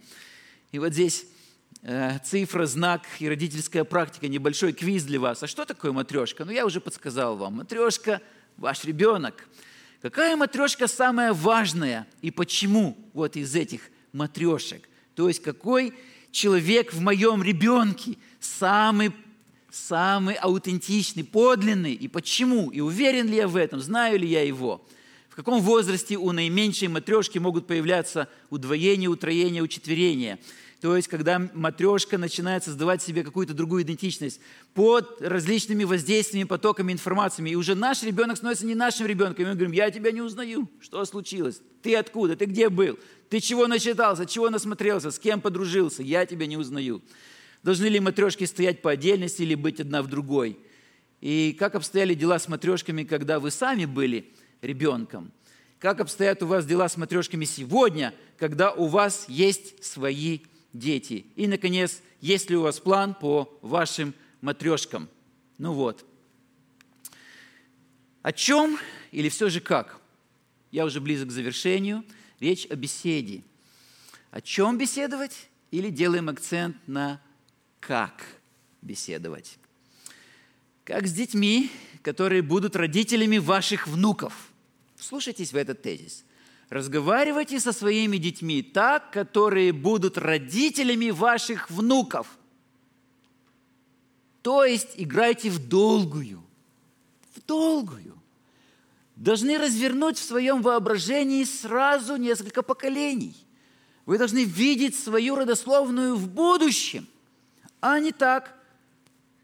И 0.71 0.79
вот 0.79 0.93
здесь 0.93 1.25
э, 1.81 2.19
цифра, 2.23 2.65
знак 2.65 3.03
и 3.19 3.27
родительская 3.27 3.83
практика, 3.83 4.27
небольшой 4.27 4.73
квиз 4.73 5.03
для 5.03 5.19
вас. 5.19 5.41
А 5.43 5.47
что 5.47 5.65
такое 5.65 5.91
матрешка? 5.91 6.45
Ну, 6.45 6.51
я 6.51 6.65
уже 6.65 6.79
подсказал 6.79 7.35
вам. 7.37 7.55
Матрешка– 7.55 8.21
ваш 8.59 8.83
ребенок. 8.83 9.47
Какая 10.01 10.35
матрешка 10.35 10.87
самая 10.87 11.33
важная 11.33 12.07
и 12.21 12.31
почему 12.31 12.97
вот 13.13 13.35
из 13.35 13.55
этих 13.55 13.81
матрешек? 14.13 14.87
То 15.15 15.27
есть 15.27 15.41
какой 15.41 15.93
человек 16.31 16.93
в 16.93 17.01
моем 17.01 17.43
ребенке 17.43 18.17
самый 18.39 19.11
самый 19.71 20.35
аутентичный, 20.35 21.23
подлинный, 21.23 21.93
и 21.93 22.07
почему, 22.07 22.69
и 22.69 22.79
уверен 22.79 23.27
ли 23.27 23.37
я 23.37 23.47
в 23.47 23.55
этом, 23.55 23.81
знаю 23.81 24.19
ли 24.19 24.27
я 24.27 24.43
его. 24.43 24.85
В 25.29 25.35
каком 25.35 25.61
возрасте 25.61 26.17
у 26.17 26.31
наименьшей 26.31 26.87
матрешки 26.87 27.37
могут 27.37 27.67
появляться 27.67 28.27
удвоение, 28.49 29.09
утроение, 29.09 29.63
учетверение. 29.63 30.39
То 30.81 30.95
есть, 30.95 31.09
когда 31.09 31.39
матрешка 31.53 32.17
начинает 32.17 32.63
создавать 32.63 33.01
себе 33.01 33.23
какую-то 33.23 33.53
другую 33.53 33.83
идентичность 33.83 34.39
под 34.73 35.21
различными 35.21 35.83
воздействиями, 35.83 36.47
потоками 36.47 36.93
информациями. 36.93 37.49
И 37.49 37.55
уже 37.55 37.75
наш 37.75 38.01
ребенок 38.03 38.37
становится 38.37 38.65
не 38.65 38.75
нашим 38.75 39.05
ребенком. 39.05 39.43
И 39.43 39.47
мы 39.49 39.55
говорим, 39.55 39.73
я 39.73 39.91
тебя 39.91 40.11
не 40.11 40.21
узнаю. 40.21 40.69
Что 40.79 41.03
случилось? 41.03 41.61
Ты 41.81 41.97
откуда? 41.97 42.37
Ты 42.37 42.45
где 42.45 42.69
был? 42.69 42.97
Ты 43.29 43.41
чего 43.41 43.67
начитался? 43.67 44.25
Чего 44.25 44.49
насмотрелся? 44.49 45.11
С 45.11 45.19
кем 45.19 45.41
подружился? 45.41 46.01
Я 46.01 46.25
тебя 46.25 46.47
не 46.47 46.55
узнаю. 46.55 47.01
Должны 47.63 47.85
ли 47.85 47.99
матрешки 47.99 48.45
стоять 48.45 48.81
по 48.81 48.91
отдельности 48.91 49.41
или 49.41 49.55
быть 49.55 49.79
одна 49.79 50.01
в 50.01 50.07
другой? 50.07 50.57
И 51.21 51.55
как 51.59 51.75
обстояли 51.75 52.13
дела 52.13 52.39
с 52.39 52.47
матрешками, 52.47 53.03
когда 53.03 53.39
вы 53.39 53.51
сами 53.51 53.85
были 53.85 54.31
ребенком? 54.61 55.31
Как 55.79 55.99
обстоят 55.99 56.43
у 56.43 56.47
вас 56.47 56.65
дела 56.65 56.87
с 56.87 56.97
матрешками 56.97 57.45
сегодня, 57.45 58.13
когда 58.37 58.71
у 58.71 58.87
вас 58.87 59.25
есть 59.27 59.83
свои 59.83 60.39
дети? 60.73 61.25
И, 61.35 61.47
наконец, 61.47 62.01
есть 62.21 62.49
ли 62.49 62.57
у 62.57 62.61
вас 62.61 62.79
план 62.79 63.13
по 63.13 63.57
вашим 63.61 64.13
матрешкам? 64.41 65.09
Ну 65.57 65.73
вот. 65.73 66.05
О 68.21 68.31
чем 68.31 68.77
или 69.11 69.29
все 69.29 69.49
же 69.49 69.59
как? 69.61 69.99
Я 70.71 70.85
уже 70.85 71.01
близок 71.01 71.29
к 71.29 71.31
завершению. 71.31 72.03
Речь 72.39 72.65
о 72.69 72.75
беседе. 72.75 73.43
О 74.31 74.41
чем 74.41 74.77
беседовать? 74.77 75.49
Или 75.71 75.89
делаем 75.89 76.29
акцент 76.29 76.77
на 76.87 77.21
как 77.79 78.25
беседовать. 78.81 79.57
Как 80.83 81.07
с 81.07 81.13
детьми, 81.13 81.69
которые 82.01 82.41
будут 82.41 82.75
родителями 82.75 83.37
ваших 83.37 83.87
внуков. 83.87 84.51
Слушайтесь 84.99 85.53
в 85.53 85.55
этот 85.55 85.81
тезис. 85.81 86.25
Разговаривайте 86.69 87.59
со 87.59 87.73
своими 87.73 88.17
детьми 88.17 88.61
так, 88.61 89.11
которые 89.11 89.71
будут 89.73 90.17
родителями 90.17 91.09
ваших 91.09 91.69
внуков. 91.69 92.37
То 94.41 94.63
есть 94.63 94.89
играйте 94.95 95.49
в 95.49 95.67
долгую. 95.67 96.43
В 97.35 97.45
долгую. 97.45 98.21
Должны 99.15 99.57
развернуть 99.57 100.17
в 100.17 100.23
своем 100.23 100.61
воображении 100.61 101.43
сразу 101.43 102.15
несколько 102.15 102.61
поколений. 102.61 103.35
Вы 104.05 104.17
должны 104.17 104.43
видеть 104.43 104.97
свою 104.97 105.35
родословную 105.35 106.15
в 106.15 106.27
будущем– 106.29 107.07
а 107.81 107.99
не 107.99 108.11
так 108.11 108.53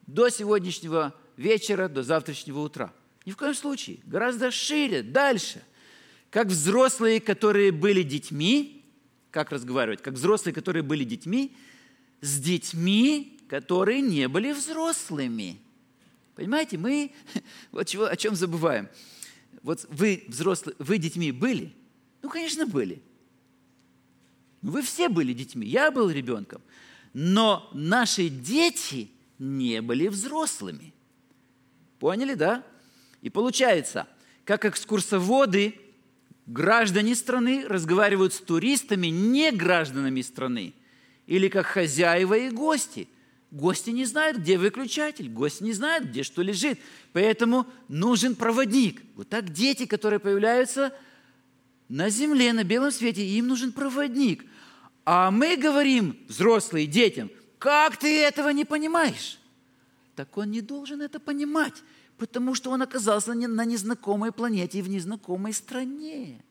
до 0.07 0.29
сегодняшнего 0.29 1.13
вечера, 1.38 1.88
до 1.88 2.03
завтрашнего 2.03 2.59
утра. 2.59 2.93
Ни 3.25 3.31
в 3.31 3.38
коем 3.38 3.55
случае. 3.55 3.99
Гораздо 4.05 4.51
шире, 4.51 5.01
дальше. 5.01 5.63
Как 6.29 6.47
взрослые, 6.47 7.19
которые 7.19 7.71
были 7.71 8.03
детьми, 8.03 8.83
как 9.31 9.51
разговаривать, 9.51 10.01
как 10.01 10.13
взрослые, 10.13 10.53
которые 10.53 10.83
были 10.83 11.03
детьми, 11.03 11.55
с 12.21 12.39
детьми, 12.39 13.39
которые 13.49 14.01
не 14.01 14.27
были 14.27 14.51
взрослыми. 14.51 15.59
Понимаете, 16.36 16.77
мы 16.77 17.11
вот 17.71 17.88
чего, 17.88 18.05
о 18.05 18.15
чем 18.15 18.36
забываем. 18.36 18.89
Вот 19.63 19.86
вы 19.89 20.23
взрослые, 20.27 20.75
вы 20.79 20.97
детьми 20.97 21.31
были? 21.31 21.73
Ну, 22.21 22.29
конечно, 22.29 22.65
были. 22.65 23.01
Вы 24.61 24.81
все 24.81 25.09
были 25.09 25.33
детьми. 25.33 25.67
Я 25.67 25.91
был 25.91 26.09
ребенком 26.09 26.61
но 27.18 27.70
наши 27.74 28.28
дети 28.28 29.09
не 29.39 29.82
были 29.82 30.09
взрослыми. 30.09 30.93
Поняли, 31.97 32.34
да? 32.34 32.61
И 33.22 33.30
получается, 33.30 34.05
как 34.43 34.66
экскурсоводы, 34.66 35.76
граждане 36.45 37.16
страны 37.16 37.63
разговаривают 37.70 38.34
с 38.34 38.41
туристами, 38.41 39.07
не 39.07 39.53
гражданами 39.53 40.20
страны, 40.20 40.74
или 41.26 41.47
как 41.47 41.68
хозяева 41.68 42.34
и 42.34 42.49
гости. 42.49 43.07
Гости 43.49 43.91
не 43.91 44.03
знают, 44.03 44.39
где 44.39 44.57
выключатель, 44.57 45.30
гости 45.30 45.63
не 45.63 45.72
знают, 45.72 46.09
где 46.09 46.22
что 46.22 46.41
лежит. 46.41 46.82
Поэтому 47.13 47.66
нужен 47.88 48.36
проводник. 48.36 49.01
Вот 49.16 49.30
так 49.30 49.53
дети, 49.53 49.86
которые 49.86 50.20
появляются 50.20 50.93
на 51.88 52.09
земле, 52.09 52.51
на 52.51 52.66
белом 52.66 52.91
свете, 52.91 53.26
им 53.26 53.47
нужен 53.47 53.72
проводник– 53.72 54.43
а 55.06 55.30
мы 55.30 55.56
говорим, 55.56 56.18
взрослые, 56.28 56.88
детям, 56.88 57.30
как 57.60 57.97
ты 57.97 58.22
этого 58.24 58.49
не 58.49 58.66
понимаешь? 58.66 59.39
Так 60.16 60.36
он 60.38 60.49
не 60.49 60.62
должен 60.62 61.01
это 61.01 61.20
понимать, 61.20 61.76
потому 62.18 62.56
что 62.56 62.72
он 62.72 62.82
оказался 62.82 63.34
на 63.34 63.66
незнакомой 63.66 64.32
планете 64.32 64.80
и 64.80 64.82
в 64.82 64.89
незнакомой 64.89 65.53
стране. 65.53 66.43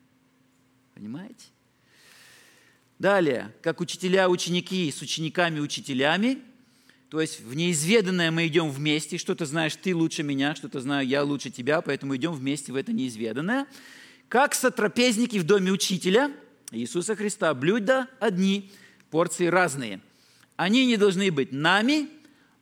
Понимаете? 0.93 1.47
Далее, 2.97 3.53
как 3.61 3.81
учителя 3.81 4.29
ученики 4.29 4.89
с 4.89 5.01
учениками 5.01 5.59
учителями, 5.59 6.39
то 7.09 7.19
есть 7.19 7.41
в 7.41 7.53
неизведанное 7.55 8.31
мы 8.31 8.47
идем 8.47 8.69
вместе, 8.71 9.17
что-то 9.17 9.45
знаешь 9.45 9.75
ты 9.75 9.93
лучше 9.93 10.23
меня, 10.23 10.55
что-то 10.55 10.79
знаю 10.79 11.05
я 11.05 11.23
лучше 11.23 11.49
тебя, 11.49 11.81
поэтому 11.81 12.15
идем 12.15 12.31
вместе 12.31 12.71
в 12.71 12.77
это 12.77 12.93
неизведанное. 12.93 13.67
Как 14.29 14.55
сотрапезники 14.55 15.37
в 15.37 15.43
доме 15.43 15.73
учителя– 15.73 16.31
Иисуса 16.75 17.15
Христа. 17.15 17.53
Блюда 17.53 18.07
одни, 18.19 18.71
порции 19.09 19.47
разные. 19.47 20.01
Они 20.55 20.85
не 20.85 20.97
должны 20.97 21.31
быть 21.31 21.51
нами, 21.51 22.09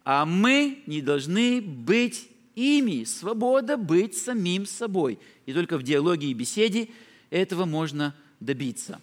а 0.03 0.25
мы 0.25 0.83
не 0.85 1.01
должны 1.01 1.61
быть 1.61 2.29
ими. 2.55 3.03
Свобода 3.03 3.77
быть 3.77 4.15
самим 4.15 4.65
собой. 4.65 5.19
И 5.45 5.53
только 5.53 5.77
в 5.77 5.83
диалоге 5.83 6.27
и 6.27 6.33
беседе 6.33 6.89
этого 7.29 7.65
можно 7.65 8.15
добиться. 8.39 9.01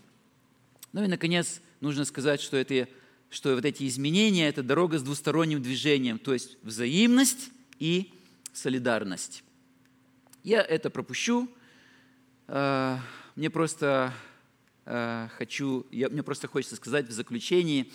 Ну 0.92 1.04
и, 1.04 1.06
наконец, 1.06 1.60
нужно 1.80 2.04
сказать, 2.04 2.40
что, 2.40 2.56
это, 2.56 2.88
что 3.30 3.54
вот 3.54 3.64
эти 3.64 3.86
изменения– 3.86 4.48
это 4.48 4.62
дорога 4.62 4.98
с 4.98 5.02
двусторонним 5.02 5.62
движением, 5.62 6.18
то 6.18 6.32
есть 6.32 6.56
взаимность 6.62 7.50
и 7.78 8.12
солидарность. 8.52 9.44
Я 10.42 10.62
это 10.62 10.90
пропущу, 10.90 11.48
э, 12.48 12.98
мне 13.36 13.50
просто 13.50 14.12
хочу, 14.84 15.86
я, 15.90 16.08
мне 16.08 16.22
просто 16.22 16.48
хочется 16.48 16.76
сказать 16.76 17.08
в 17.08 17.12
заключении, 17.12 17.92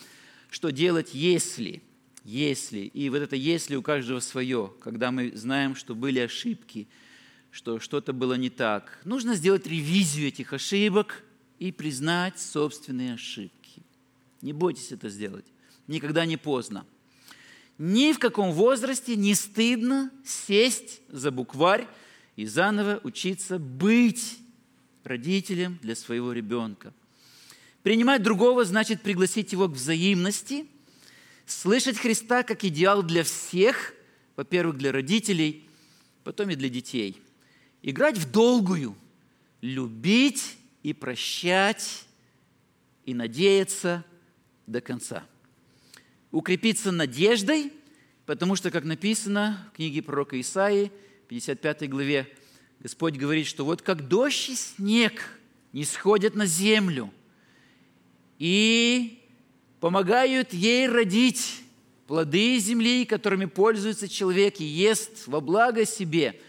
что 0.50 0.72
делать, 0.72 1.14
если, 1.14 1.82
если, 2.24 2.80
и 2.80 3.10
вот 3.10 3.18
это 3.18 3.36
если 3.36 3.76
у 3.76 3.82
каждого 3.82 4.20
свое, 4.20 4.74
когда 4.82 5.12
мы 5.12 5.32
знаем, 5.36 5.76
что 5.76 5.96
были 5.96 6.20
ошибки, 6.20 6.88
что 7.52 7.80
что-то 7.80 8.14
было 8.14 8.34
не 8.34 8.50
так. 8.50 9.00
Нужно 9.06 9.36
сделать 9.36 9.66
ревизию 9.68 10.28
этих 10.28 10.52
ошибок 10.52 11.24
и 11.60 11.72
признать 11.72 12.40
собственные 12.40 13.14
ошибки. 13.14 13.84
Не 14.42 14.54
бойтесь 14.54 14.92
это 14.92 15.10
сделать. 15.10 15.46
Никогда 15.88 16.26
не 16.26 16.38
поздно. 16.38 16.86
Ни 17.78 18.14
в 18.14 18.20
каком 18.20 18.52
возрасте 18.52 19.16
не 19.16 19.36
стыдно 19.36 20.12
сесть 20.24 21.02
за 21.10 21.32
букварь 21.32 21.88
и 22.36 22.46
заново 22.46 23.00
учиться 23.04 23.60
быть 23.60 24.40
родителем 25.06 25.80
для 25.82 25.95
своего 25.95 26.32
ребенка. 26.32 26.93
Принимать 27.84 28.24
другого 28.24 28.66
значит 28.66 29.01
пригласить 29.01 29.51
его 29.51 29.68
к 29.68 29.74
взаимности, 29.74 30.66
слышать 31.45 31.97
Христа 31.97 32.43
как 32.43 32.64
идеал 32.64 33.03
для 33.03 33.24
всех, 33.24 33.93
во-первых, 34.36 34.78
для 34.78 34.91
родителей, 34.91 35.70
потом 36.24 36.49
и 36.49 36.56
для 36.56 36.70
детей. 36.70 37.22
Играть 37.82 38.18
в 38.18 38.32
долгую, 38.32 38.97
любить 39.62 40.58
и 40.82 40.93
прощать, 40.93 42.06
и 43.06 43.14
надеяться 43.14 44.03
до 44.68 44.82
конца. 44.82 45.24
Укрепиться 46.32 46.91
надеждой, 46.91 47.72
потому 48.26 48.56
что, 48.56 48.72
как 48.72 48.84
написано 48.84 49.70
в 49.72 49.76
книге 49.76 50.01
пророка 50.01 50.39
Исаии, 50.41 50.91
55 51.28 51.89
главе, 51.89 52.28
Господь 52.80 53.15
говорит, 53.15 53.47
что 53.47 53.65
вот 53.65 53.82
как 53.82 54.07
дождь 54.07 54.49
и 54.49 54.55
снег 54.55 55.39
не 55.73 55.84
сходят 55.84 56.36
на 56.36 56.45
землю 56.45 57.11
и 58.38 59.23
помогают 59.80 60.53
ей 60.53 60.88
родить 60.88 61.63
плоды 62.07 62.59
земли, 62.59 63.05
которыми 63.05 63.45
пользуется 63.45 64.07
человек 64.07 64.59
и 64.59 64.65
ест 64.65 65.28
во 65.28 65.41
благо 65.41 65.86
себе, 65.86 66.39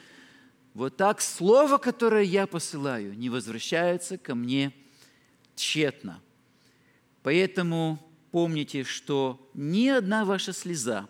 вот 0.75 0.97
так 0.97 1.23
слово, 1.23 1.79
которое 1.79 2.25
я 2.25 2.47
посылаю, 2.47 3.17
не 3.17 3.31
возвращается 3.31 4.19
ко 4.19 4.35
мне 4.35 4.73
тщетно. 5.55 6.21
Поэтому 7.23 7.99
помните, 8.31 8.85
что 8.85 9.51
ни 9.55 9.89
одна 9.89 10.27
ваша 10.27 10.53
слеза, 10.53 11.09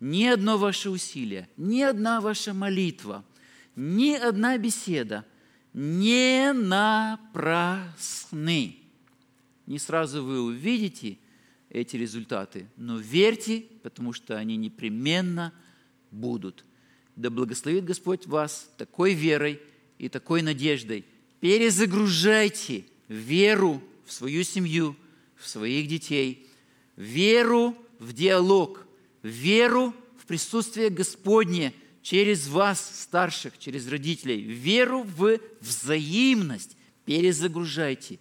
ни 0.00 0.24
одно 0.24 0.58
ваше 0.58 0.90
усилие, 0.90 1.48
ни 1.56 1.82
одна 1.82 2.20
ваша 2.20 2.52
молитва– 2.52 3.24
ни 3.76 4.14
одна 4.14 4.58
беседа 4.58 5.24
не 5.74 6.52
напрасны. 6.54 7.86
Не 9.66 9.78
сразу 9.78 10.24
вы 10.24 10.40
увидите 10.40 11.18
эти 11.68 11.96
результаты, 11.96 12.66
но 12.76 12.98
верьте, 12.98 13.66
потому 13.82 14.14
что 14.14 14.38
они 14.38 14.56
непременно 14.56 15.52
будут. 16.10 16.64
Да 17.16 17.28
благословит 17.30 17.84
Господь 17.84 18.26
вас 18.26 18.70
такой 18.78 19.12
верой 19.12 19.60
и 19.98 20.08
такой 20.08 20.40
надеждой. 20.40 21.04
Перезагружайте 21.40 22.86
веру 23.08 23.82
в 24.06 24.12
свою 24.12 24.42
семью, 24.44 24.96
в 25.36 25.46
своих 25.46 25.88
детей, 25.88 26.46
веру 26.96 27.76
в 27.98 28.14
диалог, 28.14 28.86
веру 29.22 29.94
в 30.18 30.24
присутствие 30.26 30.88
Господне– 30.88 31.74
через 32.06 32.46
вас, 32.46 33.00
старших, 33.00 33.58
через 33.58 33.88
родителей, 33.88 34.40
веру 34.40 35.02
в 35.02 35.40
взаимность 35.60 36.76
перезагружайте, 37.04 38.20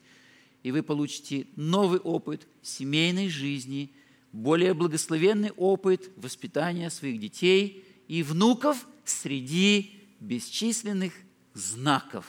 и 0.63 0.71
вы 0.71 0.81
получите 0.81 1.45
новый 1.55 1.99
опыт 1.99 2.47
семейной 2.63 3.29
жизни, 3.29 3.91
более 4.31 4.73
благословенный 4.73 5.51
опыт 5.51 6.09
воспитания 6.15 6.89
своих 6.89 7.19
детей 7.19 7.85
и 8.07 8.23
внуков 8.23 8.87
среди 9.03 9.99
бесчисленных 10.19 11.13
знаков. 11.53 12.25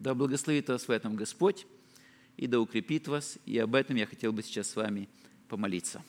Да 0.00 0.12
благословит 0.12 0.70
вас 0.70 0.88
в 0.88 0.90
этом 0.90 1.14
Господь 1.14 1.68
и 2.36 2.48
да 2.48 2.58
укрепит 2.58 3.06
вас. 3.06 3.38
И 3.46 3.56
об 3.58 3.76
этом 3.76 3.94
я 3.94 4.06
хотел 4.06 4.32
бы 4.32 4.42
сейчас 4.42 4.70
с 4.70 4.74
вами 4.74 5.08
помолиться. 5.46 6.02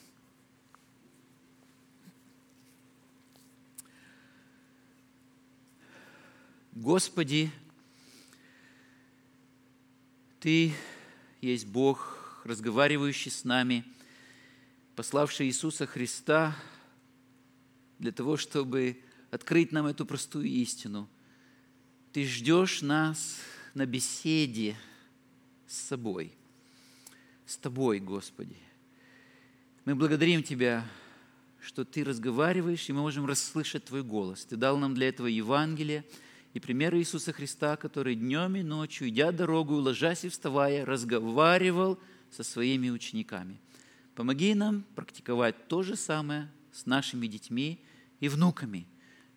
Господи, 6.74 7.52
Ты 10.40 10.74
есть 11.42 11.68
Бог, 11.68 12.42
разговаривающий 12.46 13.30
с 13.30 13.44
нами, 13.44 13.84
пославший 14.96 15.48
Иисуса 15.48 15.86
Христа 15.86 16.56
для 18.00 18.14
того, 18.14 18.38
чтобы 18.38 19.02
открыть 19.32 19.74
нам 19.74 19.86
эту 19.86 20.06
простую 20.06 20.48
истину. 20.48 21.10
Ты 22.14 22.26
ждешь 22.26 22.82
нас 22.82 23.38
на 23.74 23.86
беседе 23.86 24.78
с 25.68 25.76
собой, 25.76 26.32
с 27.46 27.58
Тобой, 27.58 28.00
Господи. 28.00 28.58
Мы 29.84 29.94
благодарим 29.94 30.42
Тебя, 30.42 30.88
что 31.60 31.84
Ты 31.84 32.06
разговариваешь, 32.06 32.88
и 32.88 32.94
мы 32.94 33.02
можем 33.02 33.26
расслышать 33.26 33.84
Твой 33.84 34.04
голос. 34.04 34.46
Ты 34.46 34.56
дал 34.56 34.78
нам 34.78 34.94
для 34.96 35.10
этого 35.10 35.28
Евангелие– 35.28 36.06
и 36.54 36.60
пример 36.60 36.96
Иисуса 36.96 37.32
Христа, 37.32 37.78
который 37.78 38.16
днем 38.16 38.56
и 38.56 38.64
ночью, 38.64 39.08
идя 39.10 39.32
дорогу, 39.32 39.76
ложась 39.76 40.26
и 40.26 40.30
вставая, 40.30 40.86
разговаривал 40.86 41.98
со 42.30 42.44
своими 42.44 42.90
учениками. 42.90 43.60
Помоги 44.16 44.54
нам 44.54 44.84
практиковать 44.96 45.68
то 45.68 45.82
же 45.82 45.96
самое 45.96 46.52
с 46.74 46.86
нашими 46.86 47.28
детьми 47.28 47.80
и 48.20 48.28
внуками, 48.28 48.86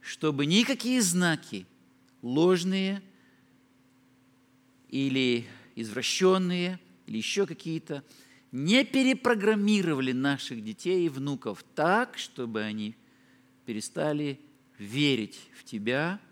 чтобы 0.00 0.46
никакие 0.46 1.00
знаки, 1.00 1.66
ложные 2.20 3.00
или 4.88 5.46
извращенные, 5.76 6.80
или 7.06 7.16
еще 7.16 7.46
какие-то, 7.46 8.04
не 8.50 8.84
перепрограммировали 8.84 10.12
наших 10.12 10.62
детей 10.62 11.06
и 11.06 11.08
внуков 11.08 11.64
так, 11.74 12.18
чтобы 12.18 12.62
они 12.62 12.96
перестали 13.66 14.40
верить 14.78 15.38
в 15.56 15.62
Тебя– 15.62 16.18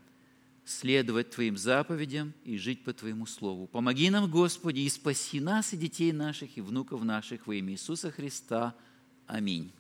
следовать 0.65 1.31
Твоим 1.31 1.57
заповедям 1.57 2.33
и 2.45 2.57
жить 2.57 2.85
по 2.85 2.93
Твоему 2.93 3.27
Слову. 3.27 3.67
Помоги 3.67 4.11
нам, 4.11 4.31
Господи, 4.31 4.81
и 4.81 4.89
спаси 4.89 5.41
нас 5.41 5.73
и 5.73 5.77
детей 5.77 6.13
наших, 6.13 6.57
и 6.57 6.61
внуков 6.61 7.03
наших 7.05 7.47
во 7.47 7.55
имя 7.55 7.73
Иисуса 7.73 8.11
Христа. 8.11 8.75
Аминь. 9.27 9.73